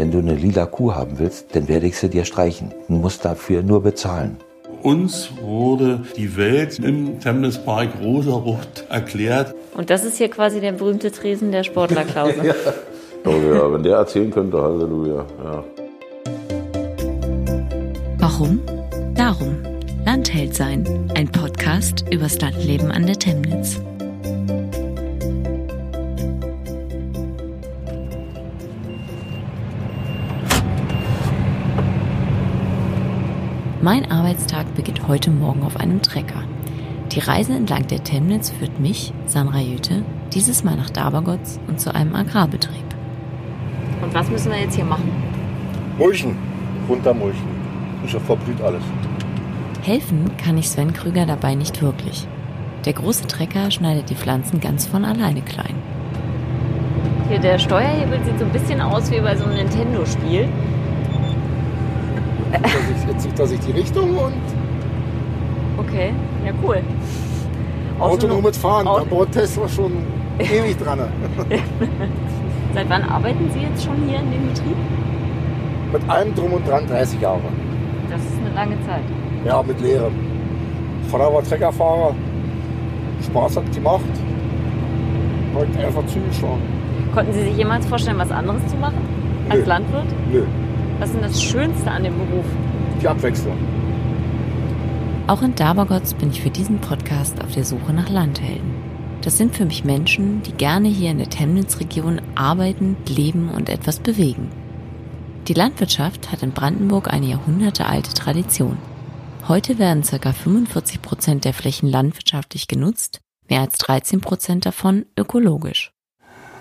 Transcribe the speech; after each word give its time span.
wenn 0.00 0.10
du 0.10 0.18
eine 0.18 0.34
lila 0.34 0.64
Kuh 0.64 0.94
haben 0.94 1.18
willst, 1.18 1.54
dann 1.54 1.68
werde 1.68 1.86
ich 1.86 1.98
sie 1.98 2.08
dir 2.08 2.24
streichen. 2.24 2.72
Du 2.88 2.94
musst 2.94 3.22
dafür 3.22 3.62
nur 3.62 3.82
bezahlen. 3.82 4.38
Uns 4.82 5.30
wurde 5.42 6.00
die 6.16 6.38
Welt 6.38 6.78
im 6.78 7.20
Chemnitz-Park 7.20 7.90
rosarot 8.02 8.86
erklärt. 8.88 9.54
Und 9.76 9.90
das 9.90 10.06
ist 10.06 10.16
hier 10.16 10.30
quasi 10.30 10.58
der 10.62 10.72
berühmte 10.72 11.12
Tresen 11.12 11.52
der 11.52 11.64
Sportlerklause. 11.64 12.34
ja. 12.42 12.54
Oh 13.26 13.52
ja, 13.52 13.70
wenn 13.70 13.82
der 13.82 13.96
erzählen 13.96 14.30
könnte, 14.30 14.58
Halleluja. 14.58 15.26
Ja. 15.44 15.64
Warum? 18.16 18.58
Darum. 19.14 19.58
Landheld 20.06 20.54
sein. 20.54 21.10
Ein 21.14 21.30
Podcast 21.30 22.06
übers 22.10 22.40
Landleben 22.40 22.90
an 22.90 23.04
der 23.04 23.18
Temnitz. 23.18 23.82
Mein 33.82 34.10
Arbeitstag 34.10 34.74
beginnt 34.74 35.08
heute 35.08 35.30
Morgen 35.30 35.62
auf 35.62 35.78
einem 35.80 36.02
Trecker. 36.02 36.42
Die 37.12 37.18
Reise 37.18 37.54
entlang 37.54 37.86
der 37.86 38.04
Temnitz 38.04 38.50
führt 38.50 38.78
mich, 38.78 39.14
Sandra 39.24 39.58
Jüte, 39.58 40.02
dieses 40.34 40.62
Mal 40.64 40.76
nach 40.76 40.90
Dabergotz 40.90 41.58
und 41.66 41.80
zu 41.80 41.94
einem 41.94 42.14
Agrarbetrieb. 42.14 42.84
Und 44.02 44.12
was 44.12 44.28
müssen 44.28 44.52
wir 44.52 44.60
jetzt 44.60 44.74
hier 44.74 44.84
machen? 44.84 45.10
Mulchen, 45.96 46.36
runtermulchen. 46.90 47.48
Ist 48.04 48.12
ja 48.12 48.20
verblüht 48.20 48.60
alles. 48.60 48.82
Helfen 49.80 50.30
kann 50.36 50.58
ich 50.58 50.68
Sven 50.68 50.92
Krüger 50.92 51.24
dabei 51.24 51.54
nicht 51.54 51.80
wirklich. 51.80 52.28
Der 52.84 52.92
große 52.92 53.28
Trecker 53.28 53.70
schneidet 53.70 54.10
die 54.10 54.14
Pflanzen 54.14 54.60
ganz 54.60 54.84
von 54.84 55.06
alleine 55.06 55.40
klein. 55.40 55.74
Hier 57.30 57.38
der 57.38 57.58
Steuerhebel 57.58 58.22
sieht 58.26 58.38
so 58.38 58.44
ein 58.44 58.52
bisschen 58.52 58.82
aus 58.82 59.10
wie 59.10 59.20
bei 59.20 59.34
so 59.36 59.44
einem 59.44 59.54
Nintendo-Spiel. 59.54 60.48
Jetzt 63.08 63.22
sieht 63.22 63.38
er 63.38 63.46
sich 63.46 63.60
die 63.60 63.72
Richtung 63.72 64.10
und. 64.10 64.42
Okay, 65.78 66.12
ja 66.44 66.52
cool. 66.62 66.78
Autonomes 67.98 68.56
Fahren, 68.56 68.86
Auto 68.86 69.04
da 69.04 69.10
baut 69.10 69.32
Tesla 69.32 69.68
schon 69.68 69.92
ewig 70.38 70.78
dran. 70.78 71.00
Seit 72.74 72.88
wann 72.88 73.02
arbeiten 73.02 73.50
Sie 73.52 73.60
jetzt 73.60 73.84
schon 73.84 73.96
hier 74.08 74.18
in 74.20 74.30
dem 74.30 74.48
Betrieb? 74.48 74.76
Mit 75.92 76.08
allem 76.08 76.34
drum 76.34 76.52
und 76.52 76.68
dran 76.68 76.86
30 76.86 77.20
Jahre. 77.20 77.40
Das 78.10 78.20
ist 78.20 78.38
eine 78.44 78.54
lange 78.54 78.76
Zeit. 78.86 79.02
Ja, 79.44 79.62
mit 79.62 79.80
Lehre. 79.80 80.10
Vater 81.10 81.32
war 81.34 81.42
Treckerfahrer. 81.42 82.14
Spaß 83.24 83.56
hat 83.56 83.72
gemacht. 83.72 84.04
Wollte 85.52 85.78
einfach 85.78 86.06
zugeschaut. 86.06 86.58
Konnten 87.12 87.32
Sie 87.32 87.42
sich 87.42 87.56
jemals 87.56 87.86
vorstellen, 87.86 88.18
was 88.18 88.30
anderes 88.30 88.64
zu 88.68 88.76
machen? 88.76 88.98
Als 89.48 89.60
Nö. 89.60 89.66
Landwirt? 89.66 90.06
Nö. 90.30 90.44
Was 91.00 91.08
ist 91.08 91.14
denn 91.14 91.22
das 91.22 91.42
Schönste 91.42 91.90
an 91.90 92.04
dem 92.04 92.18
Beruf? 92.18 92.44
Die 93.00 93.08
Abwechslung. 93.08 93.56
Auch 95.28 95.40
in 95.40 95.54
Dabergotz 95.54 96.12
bin 96.12 96.28
ich 96.28 96.42
für 96.42 96.50
diesen 96.50 96.78
Podcast 96.82 97.42
auf 97.42 97.52
der 97.52 97.64
Suche 97.64 97.94
nach 97.94 98.10
Landhelden. 98.10 98.74
Das 99.22 99.38
sind 99.38 99.56
für 99.56 99.64
mich 99.64 99.82
Menschen, 99.82 100.42
die 100.42 100.52
gerne 100.52 100.88
hier 100.88 101.10
in 101.10 101.16
der 101.16 101.30
Temnitz-Region 101.30 102.20
arbeiten, 102.34 102.98
leben 103.08 103.48
und 103.48 103.70
etwas 103.70 103.98
bewegen. 103.98 104.50
Die 105.48 105.54
Landwirtschaft 105.54 106.30
hat 106.32 106.42
in 106.42 106.52
Brandenburg 106.52 107.10
eine 107.10 107.28
jahrhundertealte 107.28 108.12
Tradition. 108.12 108.76
Heute 109.48 109.78
werden 109.78 110.02
ca. 110.02 110.32
45 110.34 111.00
Prozent 111.00 111.46
der 111.46 111.54
Flächen 111.54 111.88
landwirtschaftlich 111.88 112.68
genutzt, 112.68 113.22
mehr 113.48 113.62
als 113.62 113.78
13 113.78 114.20
Prozent 114.20 114.66
davon 114.66 115.06
ökologisch. 115.18 115.94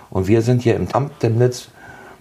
Und 0.10 0.30
wir 0.30 0.42
sind 0.42 0.62
hier 0.62 0.78
im 0.78 0.88
Amt 0.94 1.20
Temnitz 1.20 1.70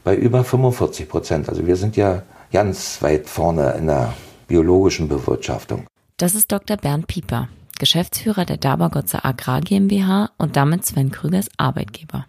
bei 0.05 0.17
über 0.17 0.45
45 0.45 1.09
Prozent. 1.09 1.49
Also 1.49 1.67
wir 1.67 1.77
sind 1.77 1.97
ja 1.97 2.23
ganz 2.53 3.03
weit 3.03 3.29
vorne 3.29 3.73
in 3.73 3.87
der 3.87 4.15
biologischen 4.47 5.09
Bewirtschaftung. 5.09 5.87
Das 6.17 6.35
ist 6.35 6.51
Dr. 6.51 6.77
Bernd 6.77 7.07
Pieper, 7.07 7.49
Geschäftsführer 7.79 8.45
der 8.45 8.57
Dabergotzer 8.57 9.25
Agrar 9.25 9.61
GmbH 9.61 10.31
und 10.39 10.57
damit 10.57 10.85
Sven 10.85 11.13
Krügers 11.13 11.49
Arbeitgeber. 11.57 12.27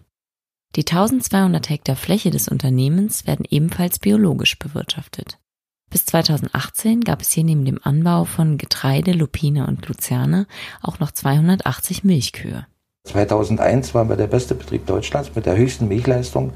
Die 0.76 0.82
1200 0.82 1.68
Hektar 1.68 1.96
Fläche 1.96 2.30
des 2.30 2.46
Unternehmens 2.48 3.26
werden 3.26 3.44
ebenfalls 3.48 3.98
biologisch 3.98 4.56
bewirtschaftet. 4.58 5.38
Bis 5.90 6.06
2018 6.06 7.00
gab 7.00 7.20
es 7.20 7.32
hier 7.32 7.42
neben 7.42 7.64
dem 7.64 7.80
Anbau 7.82 8.24
von 8.24 8.56
Getreide, 8.56 9.10
Lupine 9.10 9.66
und 9.66 9.88
Luzerne 9.88 10.46
auch 10.80 11.00
noch 11.00 11.10
280 11.10 12.04
Milchkühe. 12.04 12.66
2001 13.04 13.94
waren 13.94 14.08
wir 14.08 14.16
der 14.16 14.28
beste 14.28 14.54
Betrieb 14.54 14.86
Deutschlands 14.86 15.34
mit 15.34 15.46
der 15.46 15.56
höchsten 15.56 15.88
Milchleistung 15.88 16.52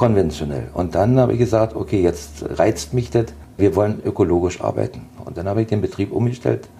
konventionell. 0.00 0.68
Und 0.72 0.94
dann 0.94 1.20
habe 1.20 1.34
ich 1.34 1.38
gesagt, 1.38 1.76
okay, 1.76 2.00
jetzt 2.00 2.42
reizt 2.58 2.94
mich 2.94 3.10
das, 3.10 3.26
wir 3.58 3.76
wollen 3.76 4.00
ökologisch 4.02 4.62
arbeiten. 4.62 5.02
Und 5.26 5.36
dann 5.36 5.46
habe 5.46 5.60
ich 5.60 5.68
den 5.68 5.82
Betrieb 5.82 6.10
umgestellt 6.10 6.70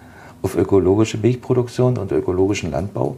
auf 0.41 0.57
ökologische 0.57 1.19
Milchproduktion 1.19 1.99
und 1.99 2.11
ökologischen 2.11 2.71
Landbau. 2.71 3.17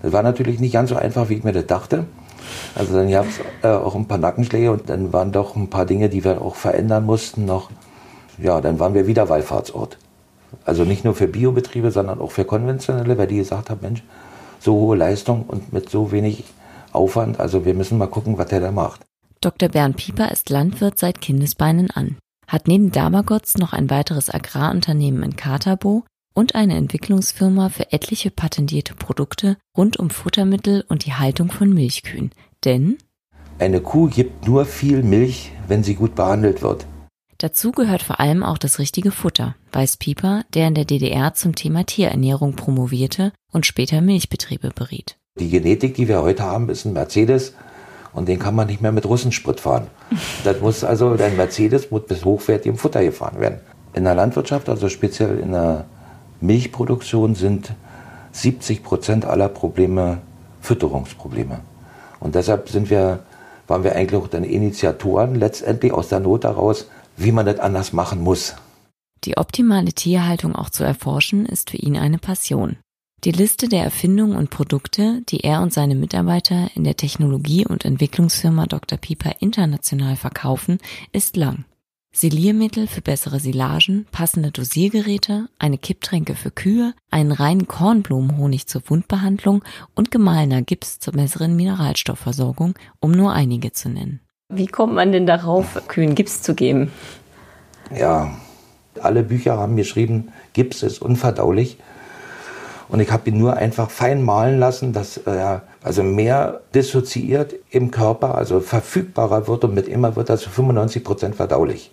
Das 0.00 0.14
war 0.14 0.22
natürlich 0.22 0.58
nicht 0.58 0.72
ganz 0.72 0.88
so 0.88 0.96
einfach, 0.96 1.28
wie 1.28 1.34
ich 1.34 1.44
mir 1.44 1.52
das 1.52 1.66
dachte. 1.66 2.06
Also 2.74 2.94
dann 2.94 3.10
gab 3.10 3.26
es 3.26 3.40
äh, 3.62 3.68
auch 3.68 3.94
ein 3.94 4.06
paar 4.06 4.16
Nackenschläge 4.16 4.72
und 4.72 4.88
dann 4.88 5.12
waren 5.12 5.32
doch 5.32 5.54
ein 5.54 5.68
paar 5.68 5.84
Dinge, 5.84 6.08
die 6.08 6.24
wir 6.24 6.40
auch 6.40 6.54
verändern 6.54 7.04
mussten 7.04 7.44
noch. 7.44 7.70
Ja, 8.38 8.62
dann 8.62 8.78
waren 8.78 8.94
wir 8.94 9.06
wieder 9.06 9.28
Wallfahrtsort. 9.28 9.98
Also 10.64 10.84
nicht 10.84 11.04
nur 11.04 11.14
für 11.14 11.28
Biobetriebe, 11.28 11.90
sondern 11.90 12.22
auch 12.22 12.30
für 12.30 12.46
konventionelle, 12.46 13.18
weil 13.18 13.26
die 13.26 13.36
gesagt 13.36 13.68
haben, 13.68 13.80
Mensch, 13.82 14.02
so 14.60 14.72
hohe 14.72 14.96
Leistung 14.96 15.44
und 15.46 15.74
mit 15.74 15.90
so 15.90 16.10
wenig 16.10 16.44
Aufwand, 16.92 17.38
also 17.38 17.66
wir 17.66 17.74
müssen 17.74 17.98
mal 17.98 18.06
gucken, 18.06 18.38
was 18.38 18.46
der 18.46 18.60
da 18.60 18.72
macht. 18.72 19.09
Dr. 19.42 19.70
Bernd 19.70 19.96
Pieper 19.96 20.30
ist 20.30 20.50
Landwirt 20.50 20.98
seit 20.98 21.22
Kindesbeinen 21.22 21.90
an, 21.90 22.18
hat 22.46 22.68
neben 22.68 22.92
Dabergotz 22.92 23.56
noch 23.56 23.72
ein 23.72 23.88
weiteres 23.88 24.28
Agrarunternehmen 24.28 25.22
in 25.22 25.34
Katerbo 25.34 26.04
und 26.34 26.54
eine 26.54 26.76
Entwicklungsfirma 26.76 27.70
für 27.70 27.90
etliche 27.90 28.30
patentierte 28.30 28.94
Produkte 28.94 29.56
rund 29.74 29.96
um 29.96 30.10
Futtermittel 30.10 30.84
und 30.88 31.06
die 31.06 31.14
Haltung 31.14 31.50
von 31.50 31.72
Milchkühen. 31.72 32.32
Denn 32.66 32.98
eine 33.58 33.80
Kuh 33.80 34.08
gibt 34.08 34.46
nur 34.46 34.66
viel 34.66 35.02
Milch, 35.02 35.52
wenn 35.68 35.82
sie 35.82 35.94
gut 35.94 36.14
behandelt 36.14 36.60
wird. 36.60 36.84
Dazu 37.38 37.72
gehört 37.72 38.02
vor 38.02 38.20
allem 38.20 38.42
auch 38.42 38.58
das 38.58 38.78
richtige 38.78 39.10
Futter, 39.10 39.56
weiß 39.72 39.96
Pieper, 39.96 40.44
der 40.52 40.68
in 40.68 40.74
der 40.74 40.84
DDR 40.84 41.32
zum 41.32 41.54
Thema 41.54 41.86
Tierernährung 41.86 42.56
promovierte 42.56 43.32
und 43.50 43.64
später 43.64 44.02
Milchbetriebe 44.02 44.68
beriet. 44.74 45.16
Die 45.38 45.48
Genetik, 45.48 45.94
die 45.94 46.08
wir 46.08 46.20
heute 46.20 46.42
haben, 46.42 46.68
ist 46.68 46.84
ein 46.84 46.92
Mercedes 46.92 47.54
und 48.12 48.28
den 48.28 48.38
kann 48.38 48.54
man 48.54 48.66
nicht 48.66 48.80
mehr 48.80 48.92
mit 48.92 49.06
Russensprit 49.06 49.60
fahren. 49.60 49.86
Das 50.44 50.60
muss 50.60 50.84
also, 50.84 51.16
dein 51.16 51.36
Mercedes 51.36 51.90
muss 51.90 52.06
bis 52.06 52.24
hochwertigem 52.24 52.76
Futter 52.76 53.02
gefahren 53.02 53.40
werden. 53.40 53.60
In 53.92 54.04
der 54.04 54.14
Landwirtschaft, 54.14 54.68
also 54.68 54.88
speziell 54.88 55.38
in 55.38 55.52
der 55.52 55.84
Milchproduktion, 56.40 57.34
sind 57.34 57.72
70 58.32 58.82
Prozent 58.82 59.24
aller 59.24 59.48
Probleme 59.48 60.18
Fütterungsprobleme. 60.60 61.60
Und 62.20 62.34
deshalb 62.34 62.68
sind 62.68 62.90
wir, 62.90 63.20
waren 63.66 63.84
wir 63.84 63.96
eigentlich 63.96 64.20
auch 64.20 64.28
dann 64.28 64.44
Initiatoren, 64.44 65.34
letztendlich 65.34 65.92
aus 65.92 66.08
der 66.08 66.20
Not 66.20 66.44
heraus, 66.44 66.88
wie 67.16 67.32
man 67.32 67.46
das 67.46 67.58
anders 67.58 67.92
machen 67.92 68.20
muss. 68.20 68.54
Die 69.24 69.36
optimale 69.36 69.92
Tierhaltung 69.92 70.54
auch 70.54 70.70
zu 70.70 70.84
erforschen, 70.84 71.44
ist 71.46 71.70
für 71.70 71.76
ihn 71.76 71.96
eine 71.96 72.18
Passion. 72.18 72.76
Die 73.24 73.32
Liste 73.32 73.68
der 73.68 73.84
Erfindungen 73.84 74.34
und 74.34 74.48
Produkte, 74.48 75.20
die 75.28 75.40
er 75.40 75.60
und 75.60 75.74
seine 75.74 75.94
Mitarbeiter 75.94 76.70
in 76.74 76.84
der 76.84 76.96
Technologie- 76.96 77.66
und 77.66 77.84
Entwicklungsfirma 77.84 78.64
Dr. 78.64 78.96
Pieper 78.96 79.34
international 79.40 80.16
verkaufen, 80.16 80.78
ist 81.12 81.36
lang. 81.36 81.66
Siliermittel 82.12 82.86
für 82.86 83.02
bessere 83.02 83.38
Silagen, 83.38 84.06
passende 84.10 84.50
Dosiergeräte, 84.50 85.48
eine 85.58 85.76
Kipptränke 85.76 86.34
für 86.34 86.50
Kühe, 86.50 86.94
einen 87.10 87.32
reinen 87.32 87.68
Kornblumenhonig 87.68 88.66
zur 88.66 88.84
Wundbehandlung 88.86 89.62
und 89.94 90.10
gemahlener 90.10 90.62
Gips 90.62 90.98
zur 90.98 91.12
besseren 91.12 91.54
Mineralstoffversorgung, 91.56 92.72
um 93.00 93.12
nur 93.12 93.34
einige 93.34 93.72
zu 93.72 93.90
nennen. 93.90 94.20
Wie 94.48 94.66
kommt 94.66 94.94
man 94.94 95.12
denn 95.12 95.26
darauf, 95.26 95.80
Kühen 95.88 96.14
Gips 96.14 96.40
zu 96.40 96.54
geben? 96.54 96.90
Ja, 97.94 98.34
alle 98.98 99.22
Bücher 99.22 99.58
haben 99.58 99.76
geschrieben, 99.76 100.32
Gips 100.54 100.82
ist 100.82 101.02
unverdaulich. 101.02 101.76
Und 102.90 103.00
ich 103.00 103.10
habe 103.12 103.30
ihn 103.30 103.38
nur 103.38 103.56
einfach 103.56 103.88
fein 103.88 104.24
malen 104.24 104.58
lassen, 104.58 104.92
dass 104.92 105.16
er 105.16 105.62
also 105.82 106.02
mehr 106.02 106.60
dissoziiert 106.74 107.54
im 107.70 107.90
Körper, 107.90 108.34
also 108.34 108.60
verfügbarer 108.60 109.46
wird 109.46 109.64
und 109.64 109.74
mit 109.74 109.86
immer 109.86 110.16
wird 110.16 110.28
er 110.28 110.36
zu 110.36 110.50
95 110.50 111.04
Prozent 111.04 111.36
verdaulich. 111.36 111.92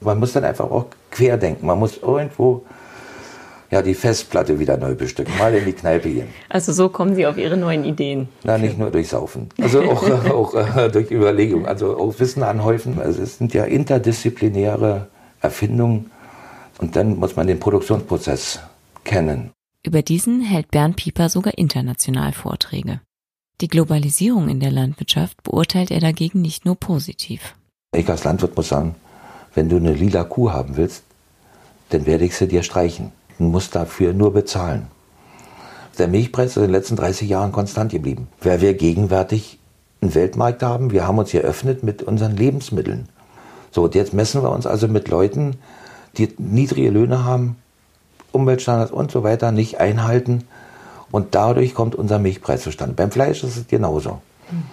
Man 0.00 0.18
muss 0.18 0.32
dann 0.32 0.44
einfach 0.44 0.70
auch 0.70 0.86
querdenken. 1.10 1.66
Man 1.66 1.78
muss 1.78 1.98
irgendwo 1.98 2.64
ja, 3.70 3.82
die 3.82 3.94
Festplatte 3.94 4.58
wieder 4.58 4.76
neu 4.76 4.94
bestücken, 4.94 5.32
mal 5.38 5.54
in 5.54 5.64
die 5.64 5.72
Kneipe 5.72 6.10
gehen. 6.10 6.28
Also 6.48 6.72
so 6.72 6.88
kommen 6.88 7.14
Sie 7.14 7.26
auf 7.26 7.38
Ihre 7.38 7.56
neuen 7.56 7.84
Ideen. 7.84 8.28
Na, 8.42 8.58
nicht 8.58 8.78
nur 8.78 8.90
durch 8.90 9.08
Saufen. 9.08 9.48
Also 9.60 9.82
auch, 9.82 10.02
auch 10.30 10.54
äh, 10.54 10.88
durch 10.90 11.10
Überlegung. 11.10 11.66
Also 11.66 11.96
auch 11.96 12.18
Wissen 12.18 12.42
anhäufen. 12.42 13.00
Also 13.00 13.22
es 13.22 13.38
sind 13.38 13.54
ja 13.54 13.64
interdisziplinäre 13.64 15.06
Erfindungen. 15.40 16.10
Und 16.78 16.96
dann 16.96 17.16
muss 17.16 17.36
man 17.36 17.46
den 17.46 17.60
Produktionsprozess 17.60 18.60
kennen. 19.04 19.52
Über 19.82 20.02
diesen 20.02 20.42
hält 20.42 20.70
Bernd 20.70 20.96
Pieper 20.96 21.30
sogar 21.30 21.56
international 21.56 22.32
Vorträge. 22.32 23.00
Die 23.62 23.68
Globalisierung 23.68 24.50
in 24.50 24.60
der 24.60 24.70
Landwirtschaft 24.70 25.42
beurteilt 25.42 25.90
er 25.90 26.00
dagegen 26.00 26.42
nicht 26.42 26.66
nur 26.66 26.76
positiv. 26.76 27.54
Ich 27.96 28.08
als 28.08 28.24
Landwirt 28.24 28.56
muss 28.56 28.68
sagen, 28.68 28.94
wenn 29.54 29.70
du 29.70 29.76
eine 29.76 29.94
lila 29.94 30.24
Kuh 30.24 30.50
haben 30.50 30.76
willst, 30.76 31.02
dann 31.88 32.04
werde 32.04 32.26
ich 32.26 32.36
sie 32.36 32.46
dir 32.46 32.62
streichen. 32.62 33.12
Du 33.38 33.44
musst 33.44 33.74
dafür 33.74 34.12
nur 34.12 34.34
bezahlen. 34.34 34.88
Der 35.98 36.08
Milchpreis 36.08 36.50
ist 36.50 36.56
in 36.56 36.62
den 36.64 36.72
letzten 36.72 36.96
30 36.96 37.28
Jahren 37.28 37.50
konstant 37.50 37.90
geblieben, 37.90 38.28
weil 38.42 38.60
wir 38.60 38.74
gegenwärtig 38.74 39.58
einen 40.02 40.14
Weltmarkt 40.14 40.62
haben. 40.62 40.92
Wir 40.92 41.06
haben 41.06 41.18
uns 41.18 41.30
hier 41.30 41.40
öffnet 41.40 41.82
mit 41.82 42.02
unseren 42.02 42.36
Lebensmitteln. 42.36 43.08
So, 43.70 43.84
und 43.84 43.94
jetzt 43.94 44.12
messen 44.12 44.42
wir 44.42 44.52
uns 44.52 44.66
also 44.66 44.88
mit 44.88 45.08
Leuten, 45.08 45.56
die 46.18 46.28
niedrige 46.38 46.90
Löhne 46.90 47.24
haben, 47.24 47.56
Umweltstandards 48.32 48.92
und 48.92 49.10
so 49.10 49.22
weiter 49.22 49.52
nicht 49.52 49.80
einhalten. 49.80 50.44
Und 51.10 51.34
dadurch 51.34 51.74
kommt 51.74 51.94
unser 51.94 52.18
Milchpreis 52.18 52.62
zustande. 52.62 52.94
Beim 52.94 53.10
Fleisch 53.10 53.42
ist 53.42 53.56
es 53.56 53.66
genauso. 53.66 54.20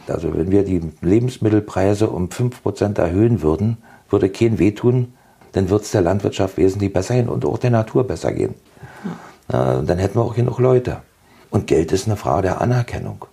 Also 0.07 0.36
wenn 0.36 0.51
wir 0.51 0.63
die 0.63 0.81
Lebensmittelpreise 1.01 2.09
um 2.09 2.30
5% 2.30 3.00
erhöhen 3.00 3.42
würden, 3.42 3.77
würde 4.09 4.30
kein 4.30 4.59
wehtun, 4.59 5.13
dann 5.51 5.69
wird 5.69 5.83
es 5.83 5.92
der 5.92 6.01
Landwirtschaft 6.01 6.57
wesentlich 6.57 6.94
besser 6.94 7.15
gehen 7.15 7.30
und 7.30 7.45
auch 7.45 7.57
der 7.57 7.71
Natur 7.71 8.04
besser 8.06 8.31
gehen. 8.31 8.56
Ja, 9.51 9.81
dann 9.81 9.98
hätten 9.98 10.15
wir 10.15 10.24
auch 10.24 10.36
genug 10.36 10.59
Leute. 10.59 11.01
Und 11.50 11.68
Geld 11.68 11.92
ist 11.92 12.07
eine 12.07 12.18
Frage 12.18 12.44
der 12.44 12.62
Anerkennung. 12.62 13.25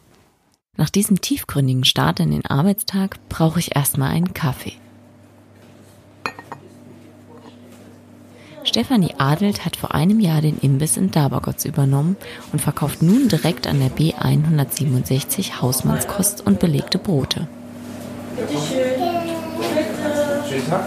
Nach 0.76 0.90
diesem 0.90 1.20
tiefgründigen 1.20 1.84
Start 1.84 2.20
in 2.20 2.30
den 2.30 2.46
Arbeitstag 2.46 3.16
brauche 3.28 3.58
ich 3.58 3.76
erstmal 3.76 4.10
einen 4.10 4.34
Kaffee. 4.34 4.72
Stefanie 8.74 9.14
Adelt 9.18 9.64
hat 9.64 9.76
vor 9.76 9.94
einem 9.94 10.18
Jahr 10.18 10.40
den 10.40 10.58
Imbiss 10.58 10.96
in 10.96 11.12
Dabergotz 11.12 11.64
übernommen 11.64 12.16
und 12.52 12.58
verkauft 12.58 13.02
nun 13.02 13.28
direkt 13.28 13.68
an 13.68 13.78
der 13.78 13.88
B167 13.88 15.60
Hausmannskost 15.62 16.44
und 16.44 16.58
belegte 16.58 16.98
Brote. 16.98 17.46
Bitte 18.34 18.52
schön. 18.54 19.00
Schönen 20.48 20.68
Tag. 20.68 20.86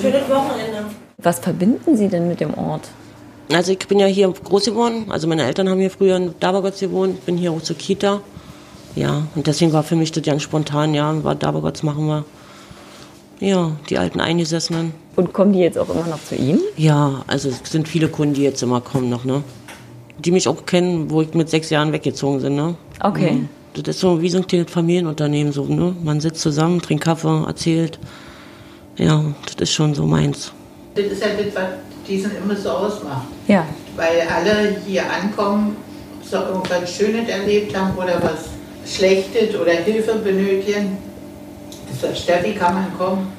Schönes 0.00 0.22
Wochenende. 0.30 0.86
Was 1.18 1.38
verbinden 1.38 1.98
Sie 1.98 2.08
denn 2.08 2.28
mit 2.28 2.40
dem 2.40 2.54
Ort? 2.54 2.88
Also 3.52 3.72
ich 3.72 3.86
bin 3.86 3.98
ja 3.98 4.06
hier 4.06 4.32
groß 4.32 4.64
geworden. 4.64 5.10
Also 5.10 5.28
meine 5.28 5.44
Eltern 5.44 5.68
haben 5.68 5.80
hier 5.80 5.90
früher 5.90 6.16
in 6.16 6.34
Dabergotz 6.40 6.80
gewohnt. 6.80 7.26
Bin 7.26 7.36
hier 7.36 7.52
auch 7.52 7.60
zur 7.60 7.76
Kita. 7.76 8.22
Ja, 8.94 9.26
und 9.34 9.46
deswegen 9.46 9.74
war 9.74 9.82
für 9.82 9.96
mich 9.96 10.12
das 10.12 10.22
ganz 10.24 10.40
spontan, 10.40 10.94
ja, 10.94 11.22
war 11.22 11.34
Dabergotz 11.34 11.82
machen 11.82 12.06
wir. 12.06 12.24
Ja, 13.38 13.72
die 13.90 13.98
alten 13.98 14.18
Eingesessenen. 14.18 14.94
Und 15.16 15.32
kommen 15.32 15.52
die 15.52 15.60
jetzt 15.60 15.78
auch 15.78 15.88
immer 15.88 16.06
noch 16.06 16.22
zu 16.22 16.34
Ihnen? 16.34 16.60
Ja, 16.76 17.24
also 17.26 17.48
es 17.48 17.60
sind 17.70 17.88
viele 17.88 18.08
Kunden, 18.08 18.34
die 18.34 18.42
jetzt 18.42 18.62
immer 18.62 18.82
kommen 18.82 19.08
noch, 19.08 19.24
ne? 19.24 19.42
Die 20.18 20.30
mich 20.30 20.46
auch 20.46 20.66
kennen, 20.66 21.10
wo 21.10 21.22
ich 21.22 21.32
mit 21.34 21.48
sechs 21.48 21.70
Jahren 21.70 21.92
weggezogen 21.92 22.42
bin, 22.42 22.54
ne? 22.54 22.76
Okay. 23.00 23.32
Mhm. 23.32 23.48
Das 23.74 23.96
ist 23.96 24.00
so 24.00 24.20
wie 24.22 24.28
so 24.28 24.38
ein 24.38 24.66
Familienunternehmen, 24.66 25.52
so, 25.52 25.64
ne? 25.64 25.94
Man 26.02 26.20
sitzt 26.20 26.42
zusammen, 26.42 26.80
trinkt 26.82 27.04
Kaffee, 27.04 27.44
erzählt. 27.46 27.98
Ja, 28.96 29.24
das 29.44 29.70
ist 29.70 29.72
schon 29.72 29.94
so 29.94 30.06
meins. 30.06 30.52
Das 30.94 31.06
ist 31.06 31.22
ja 31.22 31.28
das, 31.28 31.54
was 31.54 31.68
diesen 32.06 32.32
immer 32.36 32.56
so 32.56 32.70
ausmacht. 32.70 33.26
Ja. 33.48 33.66
Weil 33.96 34.22
alle 34.34 34.76
hier 34.86 35.02
ankommen, 35.10 35.76
so 36.22 36.36
irgendwas 36.36 36.94
Schönes 36.94 37.28
erlebt 37.28 37.76
haben 37.76 37.96
oder 37.96 38.22
was 38.22 38.48
Schlechtes 38.90 39.54
oder 39.58 39.72
Hilfe 39.72 40.14
benötigen. 40.16 40.98
Das 42.00 42.18
Steffi 42.18 42.52
kann 42.52 42.74
man 42.74 42.98
kommen. 42.98 43.35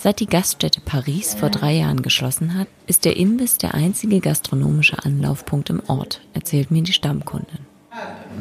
Seit 0.00 0.20
die 0.20 0.26
Gaststätte 0.26 0.80
Paris 0.80 1.34
vor 1.34 1.50
drei 1.50 1.72
Jahren 1.72 2.02
geschlossen 2.02 2.56
hat, 2.56 2.68
ist 2.86 3.04
der 3.04 3.16
Imbiss 3.16 3.58
der 3.58 3.74
einzige 3.74 4.20
gastronomische 4.20 4.96
Anlaufpunkt 5.04 5.70
im 5.70 5.82
Ort, 5.88 6.20
erzählt 6.34 6.70
mir 6.70 6.82
die 6.82 6.92
Stammkundin. 6.92 7.58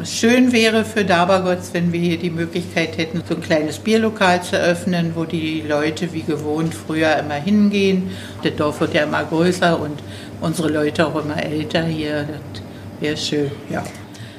Schön 0.04 0.52
wäre 0.52 0.86
für 0.86 1.04
Dabergotz, 1.04 1.72
wenn 1.74 1.92
wir 1.92 2.00
hier 2.00 2.20
die 2.20 2.30
Möglichkeit 2.30 3.00
hätten, 3.00 3.24
so 3.28 3.34
ein 3.34 3.42
kleines 3.42 3.80
Bierlokal 3.80 4.44
zu 4.44 4.56
öffnen, 4.56 5.14
wo 5.16 5.24
die 5.24 5.62
Leute 5.68 6.14
wie 6.14 6.22
gewohnt 6.22 6.76
früher 6.76 7.18
immer 7.18 7.34
hingehen. 7.34 8.12
Das 8.44 8.56
Dorf 8.56 8.80
wird 8.80 8.94
ja 8.94 9.06
immer 9.06 9.24
größer 9.24 9.80
und 9.80 10.04
unsere 10.42 10.70
Leute 10.70 11.08
auch 11.08 11.16
immer 11.16 11.42
älter 11.44 11.84
hier. 11.86 12.28
Das 12.28 12.62
wäre 13.00 13.18
schön, 13.18 13.52
ja. 13.72 13.84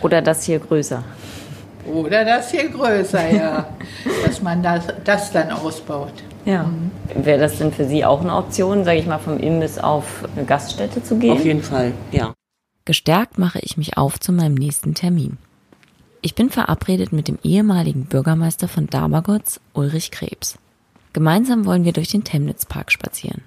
Oder 0.03 0.23
das 0.23 0.45
hier 0.45 0.61
größer. 0.61 1.03
Oder 1.85 2.25
das 2.25 2.53
hier 2.53 2.69
größer, 2.69 3.29
ja. 3.29 3.77
Dass 4.25 4.41
man 4.41 4.63
das, 4.63 4.85
das 5.03 5.33
dann 5.33 5.51
ausbaut. 5.51 6.13
Ja. 6.49 6.71
Wäre 7.15 7.39
das 7.39 7.59
denn 7.59 7.73
für 7.73 7.85
Sie 7.85 8.07
auch 8.07 8.23
eine 8.23 8.35
Option, 8.35 8.83
sage 8.83 8.99
ich 8.99 9.07
mal, 9.07 9.19
vom 9.19 9.37
Imbiss 9.37 9.79
auf 9.79 10.27
eine 10.35 10.47
Gaststätte 10.47 11.03
zu 11.03 11.19
gehen? 11.19 11.33
Auf 11.33 11.45
jeden 11.45 11.63
Fall, 11.63 11.93
ja. 12.11 12.33
Gestärkt 12.87 13.37
mache 13.37 13.59
ich 13.59 13.77
mich 13.77 13.99
auf 13.99 14.19
zu 14.19 14.33
meinem 14.33 14.55
nächsten 14.55 14.95
Termin. 14.95 15.37
Ich 16.23 16.35
bin 16.35 16.49
verabredet 16.49 17.13
mit 17.13 17.29
dem 17.29 17.39
ehemaligen 17.43 18.07
Bürgermeister 18.07 18.67
von 18.67 18.87
Dabergotz, 18.87 19.61
Ulrich 19.75 20.11
Krebs. 20.11 20.57
Gemeinsam 21.13 21.67
wollen 21.67 21.85
wir 21.85 21.93
durch 21.93 22.09
den 22.09 22.25
Temnitzpark 22.25 22.93
spazieren. 22.93 23.43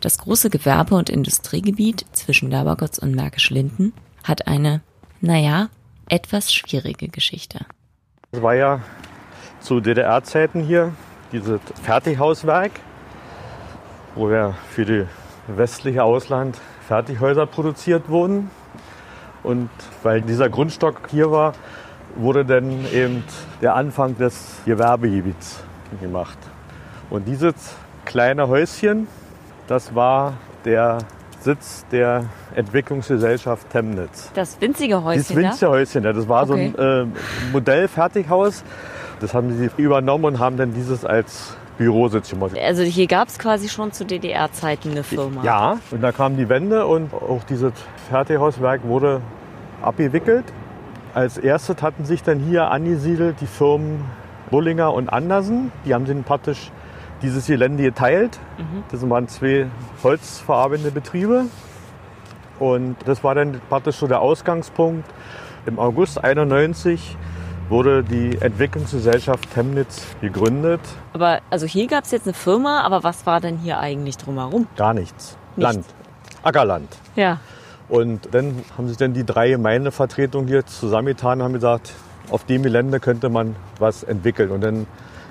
Das 0.00 0.18
große 0.18 0.48
Gewerbe- 0.48 0.94
und 0.94 1.10
Industriegebiet 1.10 2.06
zwischen 2.12 2.50
Dabergotz 2.50 2.98
und 2.98 3.16
Märkisch-Linden 3.16 3.94
hat 4.22 4.46
eine, 4.46 4.80
naja, 5.20 5.70
etwas 6.08 6.54
schwierige 6.54 7.08
Geschichte. 7.08 7.66
Es 8.30 8.40
war 8.40 8.54
ja 8.54 8.80
zu 9.64 9.80
DDR-Zeiten 9.80 10.60
hier 10.60 10.92
dieses 11.32 11.58
Fertighauswerk, 11.82 12.72
wo 14.14 14.28
wir 14.28 14.54
für 14.70 14.84
die 14.84 15.06
westliche 15.48 16.04
Ausland 16.04 16.60
Fertighäuser 16.86 17.46
produziert 17.46 18.10
wurden. 18.10 18.50
Und 19.42 19.70
weil 20.02 20.20
dieser 20.20 20.50
Grundstock 20.50 21.08
hier 21.10 21.30
war, 21.30 21.54
wurde 22.14 22.44
dann 22.44 22.84
eben 22.92 23.24
der 23.62 23.74
Anfang 23.74 24.18
des 24.18 24.56
Gewerbegebiets 24.66 25.64
gemacht. 25.98 26.38
Und 27.08 27.26
dieses 27.26 27.54
kleine 28.04 28.48
Häuschen, 28.48 29.08
das 29.66 29.94
war 29.94 30.34
der 30.66 30.98
Sitz 31.40 31.86
der 31.90 32.26
Entwicklungsgesellschaft 32.54 33.70
Temnitz. 33.70 34.30
Das 34.34 34.60
winzige 34.60 35.02
Häuschen 35.02 35.22
Dieses 35.22 35.36
winzige 35.36 35.70
Häuschen, 35.70 36.04
ja, 36.04 36.12
das 36.12 36.28
war 36.28 36.42
Okay. 36.42 36.72
so 36.76 36.82
ein 36.82 37.06
äh, 37.06 37.06
Modellfertighaus. 37.52 38.62
Das 39.20 39.34
haben 39.34 39.56
sie 39.56 39.70
übernommen 39.76 40.24
und 40.24 40.38
haben 40.38 40.56
dann 40.56 40.74
dieses 40.74 41.04
als 41.04 41.56
Bürositz 41.78 42.30
gemacht. 42.30 42.52
da? 42.54 42.60
Also 42.60 42.82
hier 42.82 43.06
gab 43.06 43.28
es 43.28 43.38
quasi 43.38 43.68
schon 43.68 43.92
zu 43.92 44.04
DDR-Zeiten 44.04 44.90
eine 44.90 45.02
Firma. 45.02 45.42
Ja, 45.42 45.78
und 45.90 46.02
da 46.02 46.12
kam 46.12 46.36
die 46.36 46.48
Wende 46.48 46.86
und 46.86 47.12
auch 47.12 47.42
dieses 47.44 47.72
Fertighauswerk 48.08 48.84
wurde 48.84 49.20
abgewickelt. 49.82 50.44
Als 51.14 51.38
erstes 51.38 51.82
hatten 51.82 52.04
sich 52.04 52.22
dann 52.22 52.40
hier 52.40 52.70
angesiedelt 52.70 53.36
die 53.40 53.46
Firmen 53.46 54.04
Bullinger 54.50 54.92
und 54.92 55.08
Andersen. 55.08 55.72
Die 55.84 55.94
haben 55.94 56.06
sich 56.06 56.24
praktisch 56.24 56.70
dieses 57.22 57.46
Gelände 57.46 57.82
geteilt. 57.82 58.38
Das 58.90 59.08
waren 59.08 59.28
zwei 59.28 59.66
holzverarbeitende 60.02 60.90
Betriebe. 60.90 61.46
Und 62.58 62.96
das 63.04 63.24
war 63.24 63.34
dann 63.34 63.60
praktisch 63.68 63.96
so 63.96 64.06
der 64.06 64.20
Ausgangspunkt. 64.20 65.08
Im 65.66 65.78
August 65.78 66.22
91 66.22 67.16
wurde 67.68 68.04
die 68.04 68.38
Entwicklungsgesellschaft 68.40 69.52
Temnitz 69.52 70.06
gegründet. 70.20 70.80
Aber 71.12 71.40
also 71.50 71.66
hier 71.66 71.86
gab 71.86 72.04
es 72.04 72.10
jetzt 72.10 72.26
eine 72.26 72.34
Firma, 72.34 72.82
aber 72.82 73.02
was 73.02 73.26
war 73.26 73.40
denn 73.40 73.58
hier 73.58 73.78
eigentlich 73.78 74.16
drumherum? 74.16 74.66
Gar 74.76 74.94
nichts. 74.94 75.36
Nichts. 75.56 75.74
Land. 75.74 75.86
Ackerland. 76.42 76.96
Ja. 77.16 77.38
Und 77.88 78.34
dann 78.34 78.62
haben 78.76 78.88
sich 78.88 78.96
dann 78.96 79.14
die 79.14 79.24
drei 79.24 79.50
Gemeindevertretungen 79.50 80.48
hier 80.48 80.66
zusammengetan 80.66 81.40
und 81.40 81.44
haben 81.44 81.52
gesagt, 81.54 81.92
auf 82.30 82.44
dem 82.44 82.62
Gelände 82.62 83.00
könnte 83.00 83.28
man 83.28 83.56
was 83.78 84.02
entwickeln. 84.02 84.50
Und 84.50 84.62
dann 84.62 84.86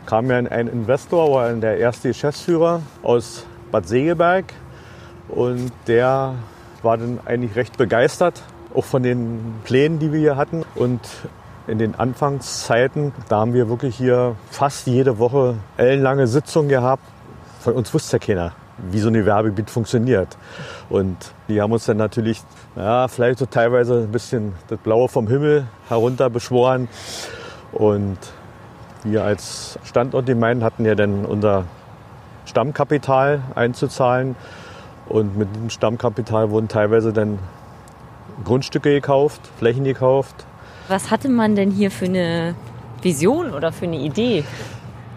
kam 0.06 0.30
ja 0.30 0.38
ein 0.38 0.68
Investor, 0.68 1.32
war 1.32 1.52
der 1.54 1.78
erste 1.78 2.10
Geschäftsführer 2.10 2.82
aus 3.02 3.46
Bad 3.72 3.88
Segeberg. 3.88 4.54
Und 5.30 5.72
der 5.88 6.36
war 6.84 6.98
dann 6.98 7.20
eigentlich 7.26 7.56
recht 7.56 7.78
begeistert, 7.78 8.42
auch 8.74 8.86
von 8.86 9.04
den 9.04 9.56
Plänen, 9.64 10.00
die 10.00 10.12
wir 10.12 10.20
hier 10.20 10.36
hatten. 10.36 10.64
Und 10.76 11.00
in 11.68 11.78
den 11.78 11.96
Anfangszeiten, 11.96 13.14
da 13.30 13.40
haben 13.40 13.54
wir 13.54 13.70
wirklich 13.70 13.96
hier 13.96 14.36
fast 14.52 14.88
jede 14.88 15.20
Woche 15.20 15.56
ellenlange 15.78 16.28
Sitzungen 16.28 16.70
gehabt. 16.70 17.04
Von 17.62 17.74
uns 17.74 17.94
wusste 17.94 18.18
ja 18.18 18.26
keiner, 18.26 18.52
wie 18.78 19.00
so 19.00 19.08
ein 19.08 19.14
Gewerbegebiet 19.14 19.70
funktioniert. 19.70 20.38
Und 20.90 21.16
die 21.48 21.62
haben 21.62 21.72
uns 21.72 21.86
dann 21.86 21.98
natürlich, 21.98 22.42
ja, 22.76 23.08
vielleicht 23.08 23.40
so 23.40 23.46
teilweise 23.46 24.02
ein 24.02 24.12
bisschen 24.12 24.54
das 24.68 24.80
Blaue 24.80 25.08
vom 25.08 25.28
Himmel 25.28 25.68
herunter 25.88 26.30
beschworen. 26.30 26.90
Und 27.72 28.18
wir 29.04 29.24
als 29.24 29.80
Standortgemeinde 29.86 30.66
hatten 30.66 30.86
ja 30.86 30.96
dann 30.96 31.26
unser 31.26 31.66
Stammkapital 32.46 33.42
einzuzahlen. 33.56 34.36
Und 35.08 35.38
mit 35.38 35.56
dem 35.56 35.70
Stammkapital 35.70 36.50
wurden 36.50 36.68
teilweise 36.68 37.14
dann 37.14 37.40
Grundstücke 38.44 38.92
gekauft, 38.92 39.42
Flächen 39.58 39.86
gekauft. 39.86 40.46
Was 40.94 41.10
hatte 41.10 41.28
man 41.28 41.56
denn 41.56 41.72
hier 41.72 41.90
für 41.90 42.06
eine 42.06 42.54
Vision 43.02 43.52
oder 43.56 43.72
für 43.72 43.86
eine 43.86 43.98
Idee? 43.98 44.44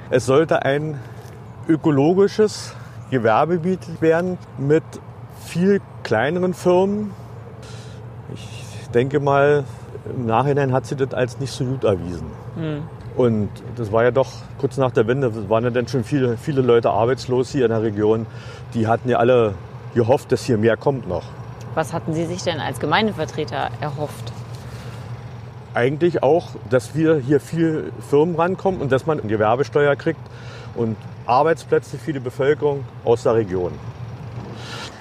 Es 0.09 0.25
sollte 0.25 0.64
ein 0.64 0.99
ökologisches 1.68 2.75
Gewerbegebiet 3.11 4.00
werden 4.00 4.38
mit 4.56 4.85
viel 5.45 5.83
kleineren 6.02 6.54
Firmen. 6.54 7.11
Ich 8.33 8.88
denke 8.95 9.21
mal, 9.21 9.64
im 10.06 10.25
Nachhinein 10.25 10.73
hat 10.73 10.87
sie 10.87 10.97
das 10.97 11.12
als 11.12 11.40
nicht 11.40 11.52
so 11.52 11.66
gut 11.66 11.85
erwiesen. 11.85 12.30
Und 13.14 13.50
das 13.76 13.92
war 13.92 14.02
ja 14.02 14.12
doch 14.12 14.30
kurz 14.56 14.78
nach 14.78 14.92
der 14.92 15.06
Wende, 15.06 15.50
waren 15.50 15.64
ja 15.64 15.68
dann 15.68 15.88
schon 15.88 16.04
viele, 16.04 16.38
viele 16.38 16.62
Leute 16.62 16.88
arbeitslos 16.88 17.50
hier 17.50 17.66
in 17.66 17.71
der 17.71 17.83
Region. 17.83 18.25
Die 18.73 18.87
hatten 18.87 19.11
ja 19.11 19.18
alle 19.18 19.52
gehofft, 19.95 20.33
dass 20.33 20.42
hier 20.42 20.56
mehr 20.56 20.78
kommt 20.78 21.06
noch. 21.06 21.25
Was 21.75 21.92
hatten 21.92 22.14
Sie 22.14 22.25
sich 22.25 22.42
denn 22.42 22.61
als 22.61 22.80
Gemeindevertreter 22.80 23.68
erhofft? 23.83 24.33
Eigentlich 25.76 26.23
auch, 26.23 26.49
dass 26.71 26.95
wir 26.95 27.18
hier 27.18 27.38
viel 27.38 27.92
Firmen 28.09 28.35
rankommen 28.35 28.80
und 28.80 28.90
dass 28.90 29.04
man 29.04 29.28
Gewerbesteuer 29.28 29.95
kriegt 29.95 30.21
und 30.75 30.97
Arbeitsplätze 31.26 31.99
für 31.99 32.14
die 32.14 32.18
Bevölkerung 32.18 32.87
aus 33.04 33.25
der 33.25 33.35
Region. 33.35 33.73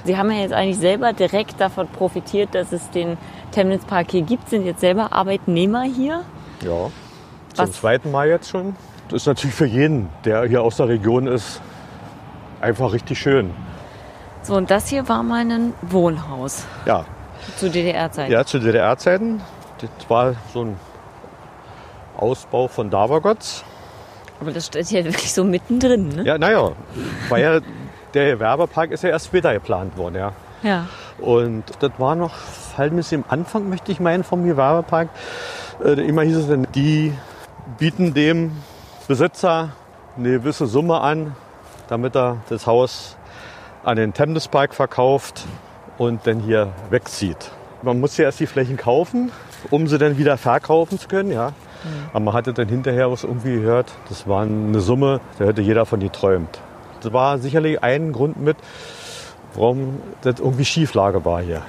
Sie 0.03 0.17
haben 0.17 0.29
ja 0.31 0.39
jetzt 0.39 0.51
eigentlich 0.51 0.77
selber 0.77 1.13
direkt 1.13 1.61
davon 1.61 1.87
profitiert, 1.87 2.53
dass 2.53 2.73
es 2.73 2.89
den 2.89 3.17
Temnitz 3.51 3.85
Park 3.85 4.11
hier 4.11 4.23
gibt, 4.23 4.49
sind 4.49 4.65
jetzt 4.65 4.81
selber 4.81 5.13
Arbeitnehmer 5.13 5.83
hier. 5.83 6.23
Ja, 6.61 6.89
zum 7.53 7.67
Was? 7.69 7.71
zweiten 7.71 8.11
Mal 8.11 8.27
jetzt 8.27 8.49
schon. 8.49 8.75
Das 9.07 9.21
ist 9.21 9.27
natürlich 9.27 9.55
für 9.55 9.67
jeden, 9.67 10.09
der 10.25 10.43
hier 10.43 10.61
aus 10.61 10.75
der 10.75 10.89
Region 10.89 11.27
ist, 11.27 11.61
einfach 12.59 12.91
richtig 12.91 13.17
schön. 13.17 13.51
So, 14.41 14.55
und 14.55 14.69
das 14.69 14.89
hier 14.89 15.07
war 15.07 15.23
mal 15.23 15.49
ein 15.49 15.73
Wohnhaus. 15.83 16.65
Ja. 16.85 17.05
Zu 17.55 17.69
DDR-Zeiten? 17.69 18.29
Ja, 18.29 18.43
zu 18.43 18.59
DDR-Zeiten. 18.59 19.39
Das 19.97 20.09
war 20.09 20.35
so 20.53 20.65
ein 20.65 20.77
Ausbau 22.17 22.67
von 22.67 22.89
Davergotz. 22.89 23.63
Aber 24.39 24.51
das 24.51 24.67
steht 24.67 24.87
hier 24.87 25.05
wirklich 25.05 25.33
so 25.33 25.43
mittendrin, 25.43 26.09
ne? 26.09 26.23
Ja, 26.23 26.37
naja, 26.37 26.71
weil 27.29 27.41
ja 27.41 27.59
der 28.13 28.39
Werbepark 28.39 28.91
ist 28.91 29.03
ja 29.03 29.09
erst 29.09 29.27
später 29.27 29.53
geplant 29.53 29.97
worden, 29.97 30.15
ja. 30.15 30.33
Ja. 30.63 30.87
Und 31.19 31.63
das 31.79 31.91
war 31.97 32.15
noch, 32.15 32.33
ein 32.77 32.95
bisschen 32.95 33.23
am 33.23 33.39
Anfang, 33.39 33.69
möchte 33.69 33.91
ich 33.91 33.99
meinen, 33.99 34.23
vom 34.23 34.45
Gewerbepark. 34.45 35.09
Äh, 35.83 36.01
immer 36.07 36.23
hieß 36.23 36.37
es 36.37 36.47
dann, 36.47 36.67
die 36.73 37.13
bieten 37.77 38.13
dem 38.13 38.51
Besitzer 39.07 39.69
eine 40.17 40.31
gewisse 40.31 40.65
Summe 40.65 40.99
an, 41.01 41.35
damit 41.87 42.15
er 42.15 42.37
das 42.49 42.67
Haus 42.67 43.17
an 43.83 43.97
den 43.97 44.13
Temnespark 44.13 44.73
verkauft 44.73 45.45
und 45.97 46.25
dann 46.25 46.39
hier 46.39 46.71
wegzieht. 46.89 47.51
Man 47.81 47.99
muss 47.99 48.17
ja 48.17 48.25
erst 48.25 48.39
die 48.39 48.47
Flächen 48.47 48.77
kaufen, 48.77 49.31
um 49.71 49.87
sie 49.87 49.97
dann 49.97 50.17
wieder 50.17 50.37
verkaufen 50.37 50.99
zu 50.99 51.07
können, 51.07 51.31
ja. 51.31 51.53
Aber 52.11 52.19
man 52.19 52.33
hatte 52.33 52.53
dann 52.53 52.67
hinterher 52.67 53.11
was 53.11 53.23
irgendwie 53.23 53.55
gehört, 53.55 53.91
das 54.09 54.27
war 54.27 54.41
eine 54.41 54.79
Summe, 54.79 55.19
da 55.37 55.45
hätte 55.45 55.61
jeder 55.61 55.85
von 55.85 55.99
die 55.99 56.09
träumt. 56.09 56.59
Das 57.01 57.13
war 57.13 57.37
sicherlich 57.37 57.83
ein 57.83 58.11
Grund 58.11 58.39
mit, 58.39 58.57
warum 59.53 60.01
das 60.21 60.39
irgendwie 60.39 60.65
Schieflage 60.65 61.23
war 61.25 61.41
hier. 61.41 61.61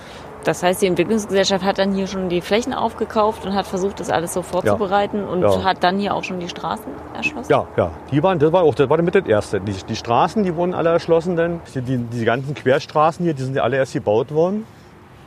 Das 0.46 0.62
heißt, 0.62 0.80
die 0.80 0.86
Entwicklungsgesellschaft 0.86 1.64
hat 1.64 1.78
dann 1.78 1.92
hier 1.92 2.06
schon 2.06 2.28
die 2.28 2.40
Flächen 2.40 2.72
aufgekauft 2.72 3.44
und 3.44 3.52
hat 3.52 3.66
versucht, 3.66 3.98
das 3.98 4.10
alles 4.10 4.32
so 4.32 4.42
vorzubereiten 4.42 5.18
ja. 5.18 5.26
und 5.26 5.42
ja. 5.42 5.64
hat 5.64 5.82
dann 5.82 5.98
hier 5.98 6.14
auch 6.14 6.22
schon 6.22 6.38
die 6.38 6.48
Straßen 6.48 6.86
erschlossen? 7.16 7.50
Ja, 7.50 7.66
ja. 7.76 7.90
Die 8.12 8.22
waren, 8.22 8.38
das 8.38 8.52
war 8.52 8.62
auch, 8.62 8.74
das 8.76 8.88
war 8.88 9.02
mit 9.02 9.16
das 9.16 9.26
Erste. 9.26 9.60
Die, 9.60 9.72
die 9.72 9.96
Straßen, 9.96 10.44
die 10.44 10.54
wurden 10.54 10.72
alle 10.72 10.90
erschlossen 10.90 11.34
dann. 11.34 11.60
Die, 11.74 11.80
die, 11.80 11.98
die 11.98 12.24
ganzen 12.24 12.54
Querstraßen 12.54 13.24
hier, 13.24 13.34
die 13.34 13.42
sind 13.42 13.56
ja 13.56 13.64
alle 13.64 13.76
erst 13.76 13.94
gebaut 13.94 14.32
worden. 14.32 14.66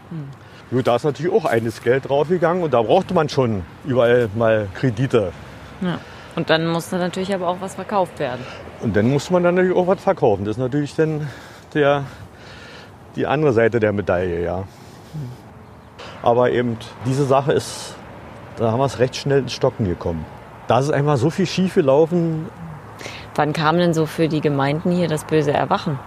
Hm. 0.10 0.30
Nur 0.71 0.83
da 0.83 0.95
ist 0.97 1.03
natürlich 1.03 1.31
auch 1.31 1.45
eines 1.45 1.81
Geld 1.81 2.09
draufgegangen 2.09 2.61
und 2.63 2.73
da 2.73 2.81
brauchte 2.81 3.13
man 3.13 3.27
schon 3.27 3.63
überall 3.85 4.29
mal 4.35 4.67
Kredite. 4.75 5.31
Ja. 5.81 5.99
Und 6.35 6.49
dann 6.49 6.67
musste 6.67 6.97
natürlich 6.97 7.33
aber 7.33 7.47
auch 7.47 7.57
was 7.59 7.75
verkauft 7.75 8.19
werden. 8.19 8.41
Und 8.81 8.95
dann 8.95 9.09
muss 9.09 9.29
man 9.29 9.43
dann 9.43 9.55
natürlich 9.55 9.75
auch 9.75 9.88
was 9.88 10.01
verkaufen. 10.01 10.45
Das 10.45 10.55
ist 10.55 10.61
natürlich 10.61 10.95
dann 10.95 11.27
der, 11.73 12.03
die 13.15 13.25
andere 13.25 13.51
Seite 13.51 13.79
der 13.79 13.91
Medaille, 13.91 14.43
ja. 14.43 14.63
Aber 16.21 16.51
eben 16.51 16.77
diese 17.05 17.25
Sache 17.25 17.51
ist, 17.53 17.95
da 18.57 18.71
haben 18.71 18.79
wir 18.79 18.85
es 18.85 18.99
recht 18.99 19.15
schnell 19.15 19.39
ins 19.39 19.53
Stocken 19.53 19.85
gekommen. 19.85 20.25
Da 20.67 20.79
ist 20.79 20.91
einfach 20.91 21.17
so 21.17 21.29
viel 21.29 21.47
schief 21.47 21.73
gelaufen. 21.73 22.47
Wann 23.35 23.53
kam 23.53 23.77
denn 23.77 23.93
so 23.93 24.05
für 24.05 24.27
die 24.27 24.41
Gemeinden 24.41 24.91
hier 24.91 25.07
das 25.07 25.23
böse 25.23 25.51
Erwachen? 25.51 25.97